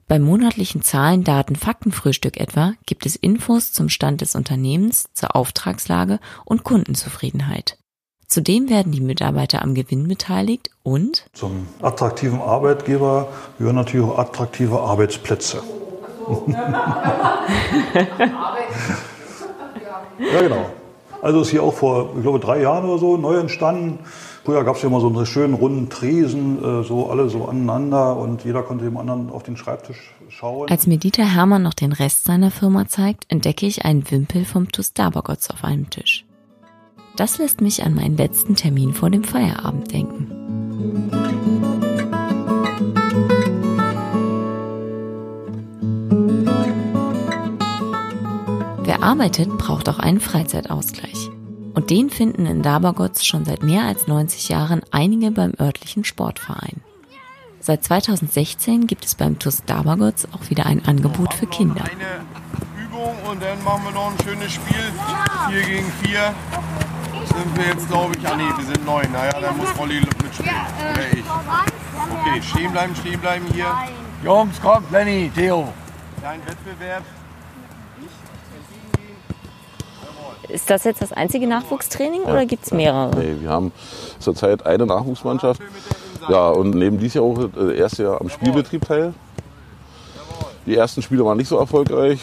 Beim 0.07 0.21
monatlichen 0.21 0.83
Zahlen, 0.83 1.23
Daten, 1.23 1.55
Faktenfrühstück 1.55 2.39
etwa 2.39 2.73
gibt 2.85 3.07
es 3.07 3.15
Infos 3.15 3.71
zum 3.71 3.89
Stand 3.89 4.21
des 4.21 4.35
Unternehmens, 4.35 5.09
zur 5.13 5.35
Auftragslage 5.35 6.19
und 6.45 6.63
Kundenzufriedenheit. 6.63 7.79
Zudem 8.27 8.69
werden 8.69 8.91
die 8.91 9.01
Mitarbeiter 9.01 9.63
am 9.63 9.73
Gewinn 9.73 10.07
beteiligt 10.07 10.69
und 10.83 11.25
zum 11.33 11.67
attraktiven 11.81 12.39
Arbeitgeber 12.39 13.29
gehören 13.57 13.77
natürlich 13.77 14.05
auch 14.05 14.19
attraktive 14.19 14.79
Arbeitsplätze. 14.79 15.63
ja, 20.19 20.41
genau. 20.41 20.69
Also 21.23 21.41
ist 21.41 21.49
hier 21.49 21.63
auch 21.63 21.73
vor, 21.73 22.13
ich 22.15 22.21
glaube, 22.21 22.39
drei 22.39 22.61
Jahren 22.61 22.85
oder 22.85 22.99
so 22.99 23.17
neu 23.17 23.37
entstanden. 23.37 23.99
Früher 24.45 24.63
gab 24.63 24.75
es 24.75 24.83
ja 24.83 24.89
immer 24.89 25.01
so 25.01 25.07
einen 25.07 25.25
schönen 25.25 25.55
runden 25.55 25.89
Tresen, 25.89 26.63
äh, 26.63 26.83
so 26.83 27.09
alle 27.09 27.29
so 27.29 27.45
aneinander 27.45 28.15
und 28.15 28.45
jeder 28.45 28.61
konnte 28.61 28.85
dem 28.85 28.95
anderen 28.95 29.31
auf 29.31 29.41
den 29.41 29.57
Schreibtisch 29.57 30.13
schauen. 30.29 30.69
Als 30.69 30.85
mir 30.85 30.99
Dieter 30.99 31.25
Hermann 31.25 31.63
noch 31.63 31.73
den 31.73 31.91
Rest 31.91 32.25
seiner 32.25 32.51
Firma 32.51 32.87
zeigt, 32.87 33.25
entdecke 33.29 33.65
ich 33.65 33.85
einen 33.85 34.09
Wimpel 34.11 34.45
vom 34.45 34.71
Tustabergotz 34.71 35.49
auf 35.49 35.63
einem 35.63 35.89
Tisch. 35.89 36.25
Das 37.15 37.39
lässt 37.39 37.61
mich 37.61 37.83
an 37.83 37.95
meinen 37.95 38.17
letzten 38.17 38.55
Termin 38.55 38.93
vor 38.93 39.09
dem 39.09 39.23
Feierabend 39.23 39.91
denken. 39.91 40.29
Wer 48.83 49.01
arbeitet, 49.01 49.57
braucht 49.57 49.89
auch 49.89 49.97
einen 49.97 50.19
Freizeitausgleich. 50.19 51.31
Und 51.75 51.89
den 51.89 52.09
finden 52.09 52.45
in 52.45 52.61
Dabergotz 52.61 53.25
schon 53.25 53.43
seit 53.43 53.61
mehr 53.61 53.83
als 53.83 54.07
90 54.07 54.47
Jahren 54.47 54.81
einige 54.91 55.29
beim 55.31 55.53
örtlichen 55.59 56.05
Sportverein. 56.05 56.81
Seit 57.59 57.83
2016 57.83 58.87
gibt 58.87 59.03
es 59.03 59.15
beim 59.15 59.39
TUS 59.39 59.63
Dabergotz 59.65 60.25
auch 60.31 60.49
wieder 60.49 60.65
ein 60.67 60.85
Angebot 60.85 61.33
für 61.33 61.47
Kinder. 61.47 61.83
Eine 61.83 62.85
Übung 62.85 63.15
und 63.29 63.43
dann 63.43 63.61
machen 63.63 63.83
wir 63.85 63.91
noch 63.91 64.11
ein 64.11 64.17
schönes 64.23 64.53
Spiel. 64.53 64.93
Vier 65.49 65.61
gegen 65.63 65.91
vier. 66.01 66.33
Sind 67.25 67.57
wir 67.57 67.65
jetzt, 67.65 67.87
glaube 67.89 68.13
ich, 68.17 68.25
ah 68.25 68.37
nee, 68.37 68.43
wir 68.55 68.65
sind 68.65 68.85
neun. 68.85 69.11
Naja, 69.11 69.41
dann 69.41 69.57
muss 69.57 69.77
Rolli 69.77 69.99
mitspielen. 69.99 70.55
Oder 70.93 71.11
ich. 71.11 71.25
Okay, 71.25 72.41
stehen 72.41 72.71
bleiben, 72.71 72.95
stehen 72.95 73.19
bleiben 73.19 73.45
hier. 73.51 73.65
Jungs, 74.23 74.61
kommt, 74.61 74.89
Lenny, 74.91 75.29
Theo. 75.35 75.73
Kleinen 76.21 76.45
Wettbewerb. 76.45 77.03
Ist 80.49 80.69
das 80.69 80.83
jetzt 80.83 81.01
das 81.01 81.11
einzige 81.11 81.47
Nachwuchstraining 81.47 82.23
ja. 82.23 82.31
oder 82.31 82.45
gibt 82.45 82.65
es 82.65 82.71
mehrere? 82.71 83.15
Nee, 83.15 83.35
wir 83.39 83.49
haben 83.49 83.71
zurzeit 84.19 84.65
eine 84.65 84.85
Nachwuchsmannschaft. 84.85 85.61
Ja, 86.29 86.49
und 86.49 86.71
nehmen 86.71 86.97
dieses 86.97 87.15
Jahr 87.15 87.23
auch 87.23 87.49
das 87.53 87.71
erste 87.73 88.03
Jahr 88.03 88.21
am 88.21 88.29
Spielbetrieb 88.29 88.85
teil. 88.85 89.13
Die 90.65 90.75
ersten 90.75 91.01
Spiele 91.01 91.23
waren 91.23 91.37
nicht 91.37 91.47
so 91.47 91.57
erfolgreich. 91.57 92.21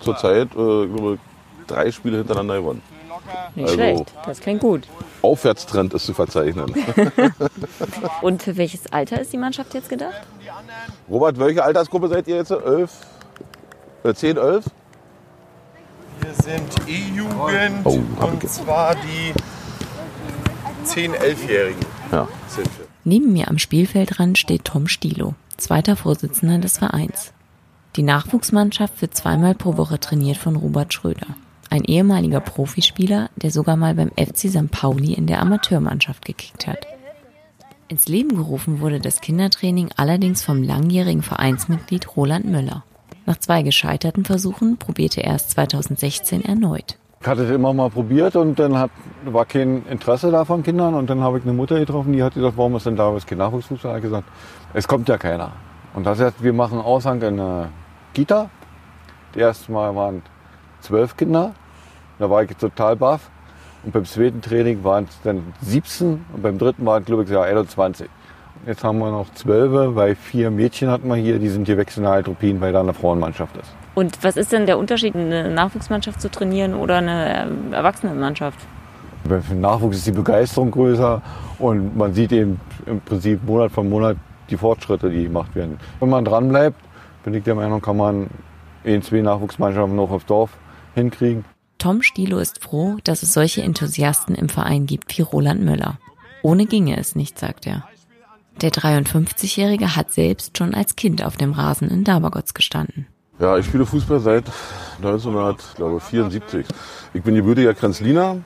Zurzeit, 0.00 0.48
äh, 0.56 1.18
drei 1.66 1.90
Spiele 1.90 2.18
hintereinander 2.18 2.56
gewonnen. 2.56 2.82
Nicht 3.54 3.64
also, 3.64 3.74
schlecht, 3.74 4.12
das 4.24 4.40
klingt 4.40 4.60
gut. 4.60 4.86
Aufwärtstrend 5.22 5.92
ist 5.94 6.06
zu 6.06 6.14
verzeichnen. 6.14 6.74
und 8.22 8.42
für 8.42 8.56
welches 8.56 8.92
Alter 8.92 9.20
ist 9.20 9.32
die 9.32 9.38
Mannschaft 9.38 9.74
jetzt 9.74 9.88
gedacht? 9.88 10.22
Robert, 11.08 11.38
welche 11.38 11.62
Altersgruppe 11.62 12.08
seid 12.08 12.28
ihr 12.28 12.36
jetzt? 12.36 12.50
Elf? 12.50 12.90
Äh, 14.04 14.14
10, 14.14 14.36
11? 14.36 14.64
Wir 16.20 16.34
sind 16.34 16.88
E-Jugend 16.88 17.84
oh, 17.84 18.00
und 18.24 18.48
zwar 18.48 18.94
die 18.94 19.32
10-, 20.86 21.14
11-Jährigen 21.14 21.80
ja. 22.12 22.28
Neben 23.04 23.32
mir 23.32 23.48
am 23.48 23.58
Spielfeldrand 23.58 24.36
steht 24.36 24.64
Tom 24.64 24.88
Stilo, 24.88 25.34
zweiter 25.56 25.96
Vorsitzender 25.96 26.58
des 26.58 26.78
Vereins. 26.78 27.32
Die 27.96 28.02
Nachwuchsmannschaft 28.02 29.00
wird 29.00 29.14
zweimal 29.14 29.54
pro 29.54 29.76
Woche 29.76 29.98
trainiert 29.98 30.36
von 30.36 30.56
Robert 30.56 30.92
Schröder, 30.92 31.26
ein 31.70 31.84
ehemaliger 31.84 32.40
Profispieler, 32.40 33.30
der 33.36 33.50
sogar 33.50 33.76
mal 33.76 33.94
beim 33.94 34.10
FC 34.10 34.50
St. 34.50 34.70
Pauli 34.70 35.14
in 35.14 35.26
der 35.26 35.40
Amateurmannschaft 35.40 36.24
gekickt 36.24 36.66
hat. 36.66 36.86
Ins 37.88 38.06
Leben 38.08 38.36
gerufen 38.36 38.80
wurde 38.80 39.00
das 39.00 39.20
Kindertraining 39.20 39.90
allerdings 39.96 40.42
vom 40.44 40.62
langjährigen 40.62 41.22
Vereinsmitglied 41.22 42.16
Roland 42.16 42.44
Möller. 42.44 42.84
Nach 43.26 43.38
zwei 43.38 43.62
gescheiterten 43.62 44.24
Versuchen 44.24 44.76
probierte 44.76 45.22
er 45.22 45.34
es 45.34 45.48
2016 45.48 46.44
erneut. 46.44 46.98
Ich 47.20 47.26
hatte 47.26 47.42
es 47.42 47.50
immer 47.50 47.74
mal 47.74 47.90
probiert 47.90 48.34
und 48.34 48.58
dann 48.58 48.78
hat, 48.78 48.90
war 49.26 49.44
kein 49.44 49.84
Interesse 49.86 50.30
da 50.30 50.46
von 50.46 50.62
Kindern. 50.62 50.94
Und 50.94 51.10
dann 51.10 51.20
habe 51.20 51.38
ich 51.38 51.44
eine 51.44 51.52
Mutter 51.52 51.78
getroffen, 51.78 52.14
die 52.14 52.22
hat 52.22 52.32
gesagt, 52.32 52.56
warum 52.56 52.76
ist 52.76 52.86
denn 52.86 52.96
da 52.96 53.12
was 53.14 53.26
kein 53.26 53.38
Nachwuchsfußball? 53.38 53.96
Ich 53.98 54.02
gesagt, 54.02 54.26
es 54.72 54.88
kommt 54.88 55.08
ja 55.08 55.18
keiner. 55.18 55.52
Und 55.92 56.06
das 56.06 56.18
heißt, 56.18 56.42
wir 56.42 56.54
machen 56.54 56.80
Aushang 56.80 57.20
in 57.20 57.38
einer 57.38 57.68
Kita. 58.14 58.48
Das 59.32 59.40
erste 59.40 59.70
Mal 59.70 59.94
waren 59.94 60.22
zwölf 60.80 61.16
Kinder. 61.16 61.52
Da 62.18 62.30
war 62.30 62.42
ich 62.42 62.56
total 62.56 62.96
baff. 62.96 63.30
Und 63.82 63.92
beim 63.92 64.04
zweiten 64.04 64.40
Training 64.40 64.82
waren 64.82 65.04
es 65.04 65.20
dann 65.22 65.52
17 65.60 66.24
und 66.32 66.42
beim 66.42 66.58
dritten 66.58 66.84
waren, 66.86 67.04
glaube 67.04 67.24
ich, 67.24 67.36
21. 67.36 68.08
Jetzt 68.66 68.84
haben 68.84 68.98
wir 68.98 69.10
noch 69.10 69.32
zwölf, 69.34 69.94
weil 69.94 70.14
vier 70.14 70.50
Mädchen 70.50 70.90
hatten 70.90 71.08
wir 71.08 71.16
hier, 71.16 71.38
die 71.38 71.48
sind 71.48 71.64
gewechselt 71.64 72.04
nach 72.04 72.12
Altruppin, 72.12 72.60
weil 72.60 72.72
da 72.72 72.80
eine 72.80 72.92
Frauenmannschaft 72.92 73.56
ist. 73.56 73.72
Und 73.94 74.22
was 74.22 74.36
ist 74.36 74.52
denn 74.52 74.66
der 74.66 74.78
Unterschied, 74.78 75.14
eine 75.14 75.50
Nachwuchsmannschaft 75.50 76.20
zu 76.20 76.30
trainieren 76.30 76.74
oder 76.74 76.98
eine 76.98 77.42
ähm, 77.42 77.72
Erwachsenenmannschaft? 77.72 78.58
Für 79.24 79.40
den 79.40 79.60
Nachwuchs 79.60 79.98
ist 79.98 80.06
die 80.06 80.12
Begeisterung 80.12 80.70
größer 80.70 81.22
und 81.58 81.96
man 81.96 82.14
sieht 82.14 82.32
eben 82.32 82.60
im 82.86 83.00
Prinzip 83.00 83.44
Monat 83.44 83.72
für 83.72 83.82
Monat 83.82 84.16
die 84.50 84.56
Fortschritte, 84.56 85.10
die 85.10 85.24
gemacht 85.24 85.54
werden. 85.54 85.78
Wenn 85.98 86.08
man 86.08 86.24
dranbleibt, 86.24 86.76
bin 87.24 87.34
ich 87.34 87.44
der 87.44 87.54
Meinung, 87.54 87.80
kann 87.80 87.96
man 87.96 88.28
ein, 88.84 89.02
zwei 89.02 89.20
Nachwuchsmannschaften 89.20 89.96
noch 89.96 90.10
aufs 90.10 90.26
Dorf 90.26 90.50
hinkriegen. 90.94 91.44
Tom 91.78 92.02
Stilo 92.02 92.38
ist 92.38 92.62
froh, 92.62 92.98
dass 93.04 93.22
es 93.22 93.32
solche 93.32 93.62
Enthusiasten 93.62 94.34
im 94.34 94.48
Verein 94.48 94.86
gibt 94.86 95.16
wie 95.16 95.22
Roland 95.22 95.62
Müller. 95.62 95.98
Ohne 96.42 96.66
ginge 96.66 96.98
es 96.98 97.16
nicht, 97.16 97.38
sagt 97.38 97.66
er. 97.66 97.84
Der 98.62 98.70
53-Jährige 98.70 99.96
hat 99.96 100.12
selbst 100.12 100.58
schon 100.58 100.74
als 100.74 100.94
Kind 100.94 101.24
auf 101.24 101.38
dem 101.38 101.52
Rasen 101.52 101.88
in 101.88 102.04
Dabergotz 102.04 102.52
gestanden. 102.52 103.06
Ja, 103.38 103.56
ich 103.56 103.64
spiele 103.64 103.86
Fußball 103.86 104.20
seit 104.20 104.44
1974. 104.98 106.66
Ich 107.14 107.22
bin 107.22 107.34
gebürtiger 107.34 107.72
Krenzliner. 107.72 108.36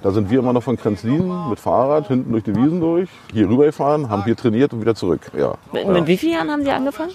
Da 0.00 0.12
sind 0.12 0.30
wir 0.30 0.38
immer 0.38 0.52
noch 0.52 0.62
von 0.62 0.76
Krenzlin 0.76 1.32
mit 1.50 1.58
Fahrrad 1.58 2.06
hinten 2.06 2.30
durch 2.30 2.44
die 2.44 2.54
Wiesen 2.54 2.80
durch, 2.80 3.08
hier 3.32 3.48
rübergefahren, 3.48 4.08
haben 4.08 4.22
hier 4.22 4.36
trainiert 4.36 4.72
und 4.72 4.80
wieder 4.80 4.94
zurück. 4.94 5.22
Ja. 5.36 5.54
Mit, 5.72 5.84
ja. 5.84 5.90
mit 5.90 6.06
wie 6.06 6.16
vielen 6.16 6.34
Jahren 6.34 6.50
haben 6.52 6.62
Sie 6.62 6.70
angefangen? 6.70 7.10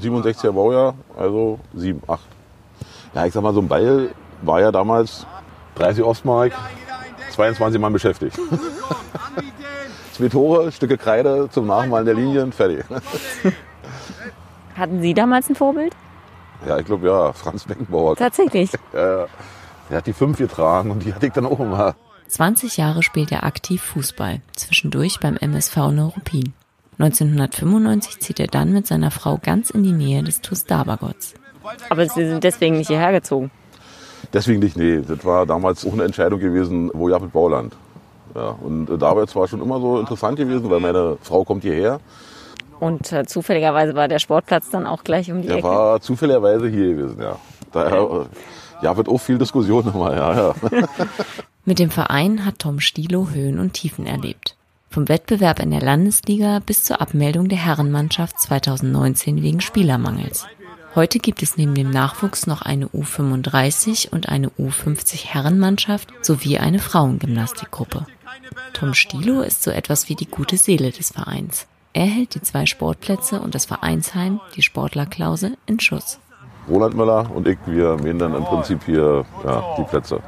67er 0.00 0.50
Baujahr, 0.50 0.94
also 1.16 1.60
7, 1.74 2.02
8. 2.08 2.20
Ja, 3.14 3.26
ich 3.26 3.32
sag 3.32 3.42
mal, 3.44 3.54
so 3.54 3.60
ein 3.60 3.68
Ball 3.68 4.10
war 4.42 4.60
ja 4.60 4.72
damals 4.72 5.26
30 5.76 6.02
Ostmark, 6.02 6.52
22 7.30 7.80
Mann 7.80 7.92
beschäftigt. 7.92 8.36
Zwei 10.12 10.28
Tore, 10.28 10.70
Stücke 10.72 10.98
Kreide 10.98 11.48
zum 11.50 11.66
Nachmalen 11.66 12.04
der 12.04 12.14
Linien, 12.14 12.52
fertig. 12.52 12.84
Hatten 14.76 15.00
Sie 15.00 15.14
damals 15.14 15.48
ein 15.48 15.54
Vorbild? 15.54 15.94
Ja, 16.66 16.78
ich 16.78 16.86
glaube 16.86 17.06
ja, 17.08 17.32
Franz 17.32 17.64
Beckenbauer. 17.64 18.16
Tatsächlich? 18.16 18.70
Ja, 18.92 19.20
ja. 19.20 19.26
Der 19.90 19.98
hat 19.98 20.06
die 20.06 20.12
fünf 20.12 20.38
getragen 20.38 20.90
und 20.90 21.04
die 21.04 21.12
hatte 21.12 21.26
ich 21.26 21.32
dann 21.32 21.44
auch 21.44 21.60
immer. 21.60 21.96
20 22.28 22.78
Jahre 22.78 23.02
spielt 23.02 23.30
er 23.32 23.44
aktiv 23.44 23.82
Fußball, 23.82 24.40
zwischendurch 24.54 25.18
beim 25.20 25.36
MSV 25.36 25.76
Neuruppin. 25.90 26.54
1995 26.98 28.20
zieht 28.20 28.40
er 28.40 28.46
dann 28.46 28.72
mit 28.72 28.86
seiner 28.86 29.10
Frau 29.10 29.38
ganz 29.42 29.70
in 29.70 29.82
die 29.82 29.92
Nähe 29.92 30.22
des 30.22 30.40
TuS 30.40 30.64
Dabergotz. 30.64 31.34
Aber 31.90 32.06
Sie 32.06 32.26
sind 32.26 32.44
deswegen 32.44 32.76
nicht 32.76 32.88
hierher 32.88 33.12
gezogen? 33.12 33.50
Deswegen 34.32 34.60
nicht, 34.60 34.76
nee. 34.76 35.02
Das 35.06 35.24
war 35.24 35.46
damals 35.46 35.86
auch 35.86 35.92
eine 35.92 36.04
Entscheidung 36.04 36.40
gewesen, 36.40 36.90
wo 36.94 37.08
ja 37.08 37.18
mit 37.18 37.32
Bauland. 37.32 37.74
Ja, 38.34 38.56
und 38.62 38.88
äh, 38.88 38.98
Dabergotz 38.98 39.34
war 39.36 39.46
schon 39.48 39.62
immer 39.62 39.80
so 39.80 39.98
interessant 39.98 40.38
gewesen, 40.38 40.70
weil 40.70 40.80
meine 40.80 41.18
Frau 41.22 41.44
kommt 41.44 41.62
hierher. 41.62 42.00
Und 42.80 43.12
äh, 43.12 43.24
zufälligerweise 43.26 43.94
war 43.94 44.08
der 44.08 44.18
Sportplatz 44.18 44.70
dann 44.70 44.86
auch 44.86 45.04
gleich 45.04 45.30
um 45.30 45.42
die 45.42 45.48
Der 45.48 45.58
Ecke? 45.58 45.68
war 45.68 46.00
zufälligerweise 46.00 46.68
hier 46.68 46.94
gewesen, 46.94 47.20
ja. 47.20 47.36
Daher 47.72 48.26
ja, 48.82 48.96
wird 48.96 49.08
auch 49.08 49.18
viel 49.18 49.38
Diskussion 49.38 49.86
immer, 49.94 50.14
ja, 50.14 50.34
ja. 50.34 50.54
Mit 51.64 51.78
dem 51.78 51.90
Verein 51.90 52.44
hat 52.44 52.58
Tom 52.58 52.80
Stilo 52.80 53.28
Höhen 53.30 53.60
und 53.60 53.74
Tiefen 53.74 54.06
erlebt. 54.06 54.56
Vom 54.90 55.08
Wettbewerb 55.08 55.60
in 55.60 55.70
der 55.70 55.80
Landesliga 55.80 56.58
bis 56.58 56.84
zur 56.84 57.00
Abmeldung 57.00 57.48
der 57.48 57.58
Herrenmannschaft 57.58 58.38
2019 58.40 59.42
wegen 59.42 59.60
Spielermangels. 59.60 60.46
Heute 60.94 61.20
gibt 61.20 61.42
es 61.42 61.56
neben 61.56 61.74
dem 61.74 61.88
Nachwuchs 61.88 62.46
noch 62.46 62.60
eine 62.60 62.88
U35 62.88 64.10
und 64.10 64.28
eine 64.28 64.48
U50 64.48 65.24
Herrenmannschaft 65.24 66.12
sowie 66.20 66.58
eine 66.58 66.80
Frauengymnastikgruppe. 66.80 68.06
Tom 68.72 68.94
Stilo 68.94 69.40
ist 69.42 69.62
so 69.62 69.70
etwas 69.70 70.08
wie 70.08 70.14
die 70.14 70.26
gute 70.26 70.56
Seele 70.56 70.90
des 70.90 71.10
Vereins. 71.12 71.66
Er 71.92 72.06
hält 72.06 72.34
die 72.34 72.40
zwei 72.42 72.66
Sportplätze 72.66 73.40
und 73.40 73.54
das 73.54 73.66
Vereinsheim, 73.66 74.40
die 74.56 74.62
Sportlerklause, 74.62 75.52
in 75.66 75.78
Schuss. 75.78 76.18
Roland 76.68 76.94
Müller 76.94 77.30
und 77.34 77.46
ich, 77.46 77.58
wir 77.66 77.96
mähen 77.96 78.18
dann 78.18 78.34
im 78.34 78.44
Prinzip 78.44 78.84
hier 78.86 79.24
ja, 79.44 79.74
die 79.76 79.82
Plätze. 79.84 80.20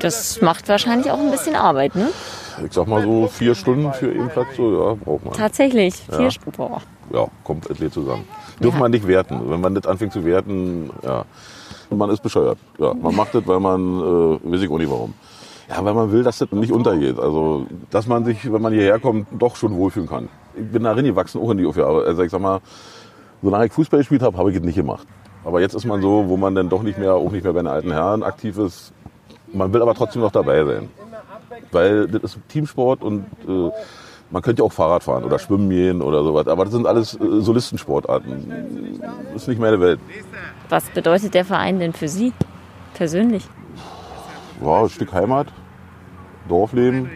Das 0.00 0.40
macht 0.42 0.68
wahrscheinlich 0.68 1.10
auch 1.10 1.18
ein 1.18 1.30
bisschen 1.30 1.54
Arbeit, 1.54 1.94
ne? 1.94 2.10
Ich 2.66 2.72
sag 2.72 2.88
mal 2.88 3.02
so 3.02 3.28
vier 3.28 3.54
Stunden 3.54 3.92
für 3.92 4.10
einen 4.10 4.28
Platz, 4.28 4.48
so, 4.56 4.72
ja, 4.72 4.94
braucht 4.94 5.24
man. 5.24 5.34
Tatsächlich, 5.34 5.94
vier 5.94 6.22
Ja. 6.22 6.30
Stunden. 6.30 6.56
Boah. 6.56 6.82
Ja, 7.12 7.26
kommt 7.44 7.70
etwas 7.70 7.92
zusammen. 7.92 8.24
Dürfen 8.60 8.80
man 8.80 8.90
nicht 8.90 9.06
werten. 9.06 9.48
Wenn 9.48 9.60
man 9.60 9.74
das 9.74 9.86
anfängt 9.86 10.12
zu 10.12 10.24
werten, 10.24 10.90
ja, 11.02 11.24
man 11.90 12.10
ist 12.10 12.22
bescheuert. 12.22 12.58
Ja, 12.78 12.92
man 12.92 13.14
macht 13.14 13.34
das, 13.34 13.46
weil 13.46 13.60
man, 13.60 13.80
äh, 14.00 14.52
weiß 14.52 14.60
ich 14.62 14.70
auch 14.70 14.78
nicht 14.78 14.90
warum. 14.90 15.14
Ja, 15.68 15.84
weil 15.84 15.94
man 15.94 16.10
will, 16.10 16.22
dass 16.22 16.38
das 16.38 16.50
nicht 16.52 16.72
untergeht. 16.72 17.18
Also, 17.18 17.66
dass 17.90 18.06
man 18.06 18.24
sich, 18.24 18.50
wenn 18.50 18.62
man 18.62 18.72
hierher 18.72 18.98
kommt, 18.98 19.28
doch 19.38 19.56
schon 19.56 19.74
wohlfühlen 19.74 20.08
kann. 20.08 20.28
Ich 20.56 20.66
bin 20.70 20.82
da 20.84 20.92
reingewachsen, 20.92 21.40
auch 21.40 21.50
in 21.50 21.58
die 21.58 21.66
Aufgabe. 21.66 22.04
Also, 22.06 22.22
ich 22.22 22.30
sag 22.30 22.40
mal, 22.40 22.60
solange 23.42 23.66
ich 23.66 23.72
Fußball 23.72 23.98
gespielt 24.00 24.22
habe, 24.22 24.36
habe 24.38 24.50
ich 24.50 24.56
es 24.56 24.62
nicht 24.62 24.76
gemacht. 24.76 25.06
Aber 25.44 25.60
jetzt 25.60 25.74
ist 25.74 25.84
man 25.84 26.00
so, 26.00 26.24
wo 26.28 26.36
man 26.36 26.54
dann 26.54 26.68
doch 26.68 26.82
nicht 26.82 26.98
mehr, 26.98 27.14
auch 27.14 27.30
nicht 27.30 27.44
mehr 27.44 27.52
bei 27.52 27.60
den 27.60 27.68
alten 27.68 27.92
Herren 27.92 28.22
aktiv 28.22 28.58
ist. 28.58 28.92
Man 29.52 29.72
will 29.72 29.82
aber 29.82 29.94
trotzdem 29.94 30.22
noch 30.22 30.32
dabei 30.32 30.64
sein. 30.64 30.88
Weil 31.70 32.08
das 32.08 32.22
ist 32.22 32.38
Teamsport 32.48 33.02
und 33.02 33.26
äh, 33.46 33.70
man 34.30 34.42
könnte 34.42 34.62
ja 34.62 34.66
auch 34.66 34.72
Fahrrad 34.72 35.02
fahren 35.02 35.24
oder 35.24 35.38
schwimmen 35.38 35.70
gehen 35.70 36.02
oder 36.02 36.22
sowas. 36.22 36.48
Aber 36.48 36.64
das 36.64 36.72
sind 36.72 36.86
alles 36.86 37.14
äh, 37.14 37.40
Solistensportarten. 37.40 39.00
Das 39.32 39.42
ist 39.42 39.48
nicht 39.48 39.60
meine 39.60 39.80
Welt. 39.80 40.00
Was 40.68 40.90
bedeutet 40.90 41.34
der 41.34 41.44
Verein 41.44 41.78
denn 41.78 41.92
für 41.92 42.08
Sie 42.08 42.32
persönlich? 42.94 43.48
Wow, 44.60 44.84
ein 44.84 44.90
Stück 44.90 45.12
Heimat, 45.12 45.48
Dorfleben, 46.48 47.10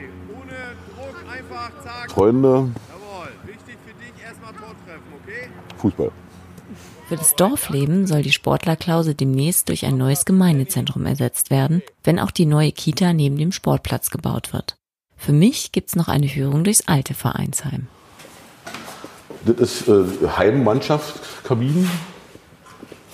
Freunde, 2.08 2.68
Fußball. 5.78 6.10
Für 7.08 7.16
das 7.16 7.34
Dorfleben 7.34 8.06
soll 8.06 8.22
die 8.22 8.32
Sportlerklause 8.32 9.14
demnächst 9.14 9.68
durch 9.68 9.84
ein 9.84 9.96
neues 9.98 10.24
Gemeindezentrum 10.24 11.04
ersetzt 11.04 11.50
werden, 11.50 11.82
wenn 12.04 12.18
auch 12.18 12.30
die 12.30 12.46
neue 12.46 12.72
Kita 12.72 13.12
neben 13.12 13.36
dem 13.36 13.52
Sportplatz 13.52 14.10
gebaut 14.10 14.52
wird. 14.52 14.76
Für 15.16 15.32
mich 15.32 15.72
gibt's 15.72 15.94
noch 15.96 16.08
eine 16.08 16.28
Führung 16.28 16.64
durchs 16.64 16.86
alte 16.88 17.14
Vereinsheim. 17.14 17.86
Das 19.44 19.56
ist 19.56 19.88
äh, 19.88 20.04
Heimmannschaft, 20.36 21.44
Kabinen. 21.44 21.90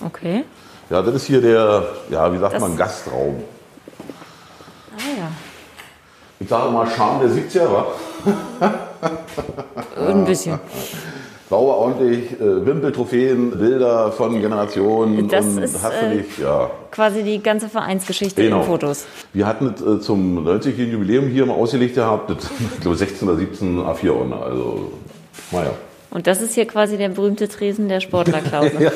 Okay. 0.05 0.43
Ja, 0.89 1.01
das 1.01 1.15
ist 1.15 1.25
hier 1.25 1.41
der, 1.41 1.83
ja, 2.09 2.31
wie 2.33 2.37
sagt 2.37 2.53
Das- 2.53 2.61
man, 2.61 2.77
Gastraum. 2.77 3.43
Ah 4.99 5.17
ja. 5.17 5.31
Ich 6.41 6.47
sage 6.47 6.71
mal 6.71 6.87
Charme 6.87 7.21
der 7.21 7.29
70er, 7.29 7.71
wa? 7.71 7.87
Ein 10.07 10.25
bisschen. 10.25 10.59
Sauber, 11.49 11.77
ordentlich, 11.77 12.33
äh, 12.39 12.65
Wimpeltrophäen, 12.65 13.51
Bilder 13.57 14.11
von 14.11 14.39
Generationen 14.39 15.27
Das 15.29 15.45
und 15.45 15.63
ist, 15.63 15.81
hast 15.81 15.93
äh, 16.03 16.15
nicht, 16.15 16.37
ja. 16.37 16.69
Quasi 16.91 17.23
die 17.23 17.41
ganze 17.41 17.69
Vereinsgeschichte 17.69 18.43
Genau. 18.43 18.59
in 18.59 18.63
Fotos. 18.67 19.05
Wir 19.33 19.47
hatten 19.47 19.73
es 19.75 19.81
äh, 19.81 19.99
zum 19.99 20.47
90-jährigen 20.47 20.91
Jubiläum 20.91 21.27
hier 21.27 21.45
mal 21.47 21.55
ausgelegt 21.55 21.95
gehabt, 21.95 22.29
das, 22.29 22.37
ich 22.75 22.81
glaube 22.81 22.97
16 22.97 23.27
oder 23.27 23.37
17 23.37 23.79
A4 23.79 24.11
Ordner, 24.11 24.43
also, 24.43 24.91
naja. 25.51 25.71
Und 26.11 26.27
das 26.27 26.41
ist 26.41 26.53
hier 26.53 26.65
quasi 26.67 26.97
der 26.97 27.09
berühmte 27.09 27.47
Tresen 27.47 27.87
der 27.89 27.99
Sportlerklause. 27.99 28.71
ja. 28.79 28.91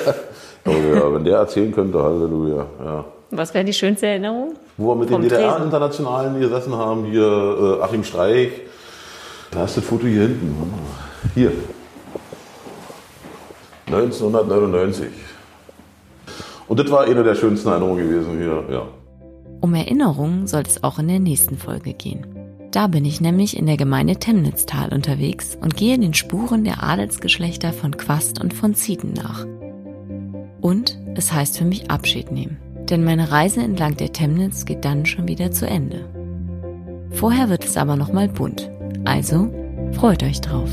Ja, 0.66 1.14
wenn 1.14 1.24
der 1.26 1.38
erzählen 1.40 1.74
könnte, 1.74 2.02
Halleluja, 2.02 2.66
ja. 2.84 3.06
Was 3.38 3.54
wäre 3.54 3.66
die 3.66 3.74
schönste 3.74 4.08
Erinnerung? 4.08 4.54
Wo 4.78 4.90
wir 4.90 4.96
mit 4.96 5.10
den. 5.10 5.22
DDR-Internationalen 5.22 6.40
gesessen 6.40 6.76
haben, 6.76 7.06
hier 7.06 7.80
äh, 7.80 7.84
Achim 7.84 8.04
Streich, 8.04 8.52
da 9.52 9.66
ist 9.66 9.78
das 9.78 9.84
Foto 9.84 10.08
hier 10.08 10.22
hinten. 10.24 10.74
Hier. 11.36 11.52
1999. 13.88 15.08
Und 16.68 16.80
das 16.80 16.90
war 16.90 17.04
eine 17.04 17.24
der 17.24 17.36
schönsten 17.36 17.70
Erinnerungen 17.70 18.08
gewesen 18.10 18.38
hier, 18.38 18.64
ja. 18.72 18.88
Um 19.62 19.76
Erinnerungen 19.76 20.48
soll 20.48 20.64
es 20.68 20.84
auch 20.84 21.00
in 21.00 21.08
der 21.08 21.20
nächsten 21.20 21.58
Folge 21.58 21.94
gehen. 21.94 22.26
Da 22.72 22.88
bin 22.88 23.06
ich 23.06 23.22
nämlich 23.22 23.56
in 23.56 23.68
der 23.68 23.78
Gemeinde 23.78 24.16
Temnitztal 24.16 24.92
unterwegs 24.92 25.56
und 25.62 25.78
gehe 25.78 26.00
den 26.00 26.16
Spuren 26.16 26.64
der 26.64 26.82
Adelsgeschlechter 26.82 27.72
von 27.72 27.96
Quast 27.96 28.42
und 28.42 28.54
von 28.54 28.74
Zieten 28.74 29.14
nach. 29.14 29.46
Und 30.60 30.98
es 31.16 31.32
heißt 31.32 31.60
für 31.60 31.66
mich 31.66 31.92
Abschied 31.92 32.32
nehmen, 32.32 32.58
denn 32.90 33.04
meine 33.04 33.32
Reise 33.32 33.62
entlang 33.62 33.98
der 33.98 34.14
Temnitz 34.14 34.66
geht 34.66 34.86
dann 34.86 35.06
schon 35.06 35.28
wieder 35.28 35.52
zu 35.52 35.68
Ende. 35.68 36.06
Vorher 37.12 37.50
wird 37.50 37.66
es 37.66 37.78
aber 37.78 37.96
noch 37.96 38.12
mal 38.12 38.28
bunt, 38.28 38.70
also 39.06 39.50
freut 39.94 40.24
euch 40.24 40.42
drauf. 40.42 40.70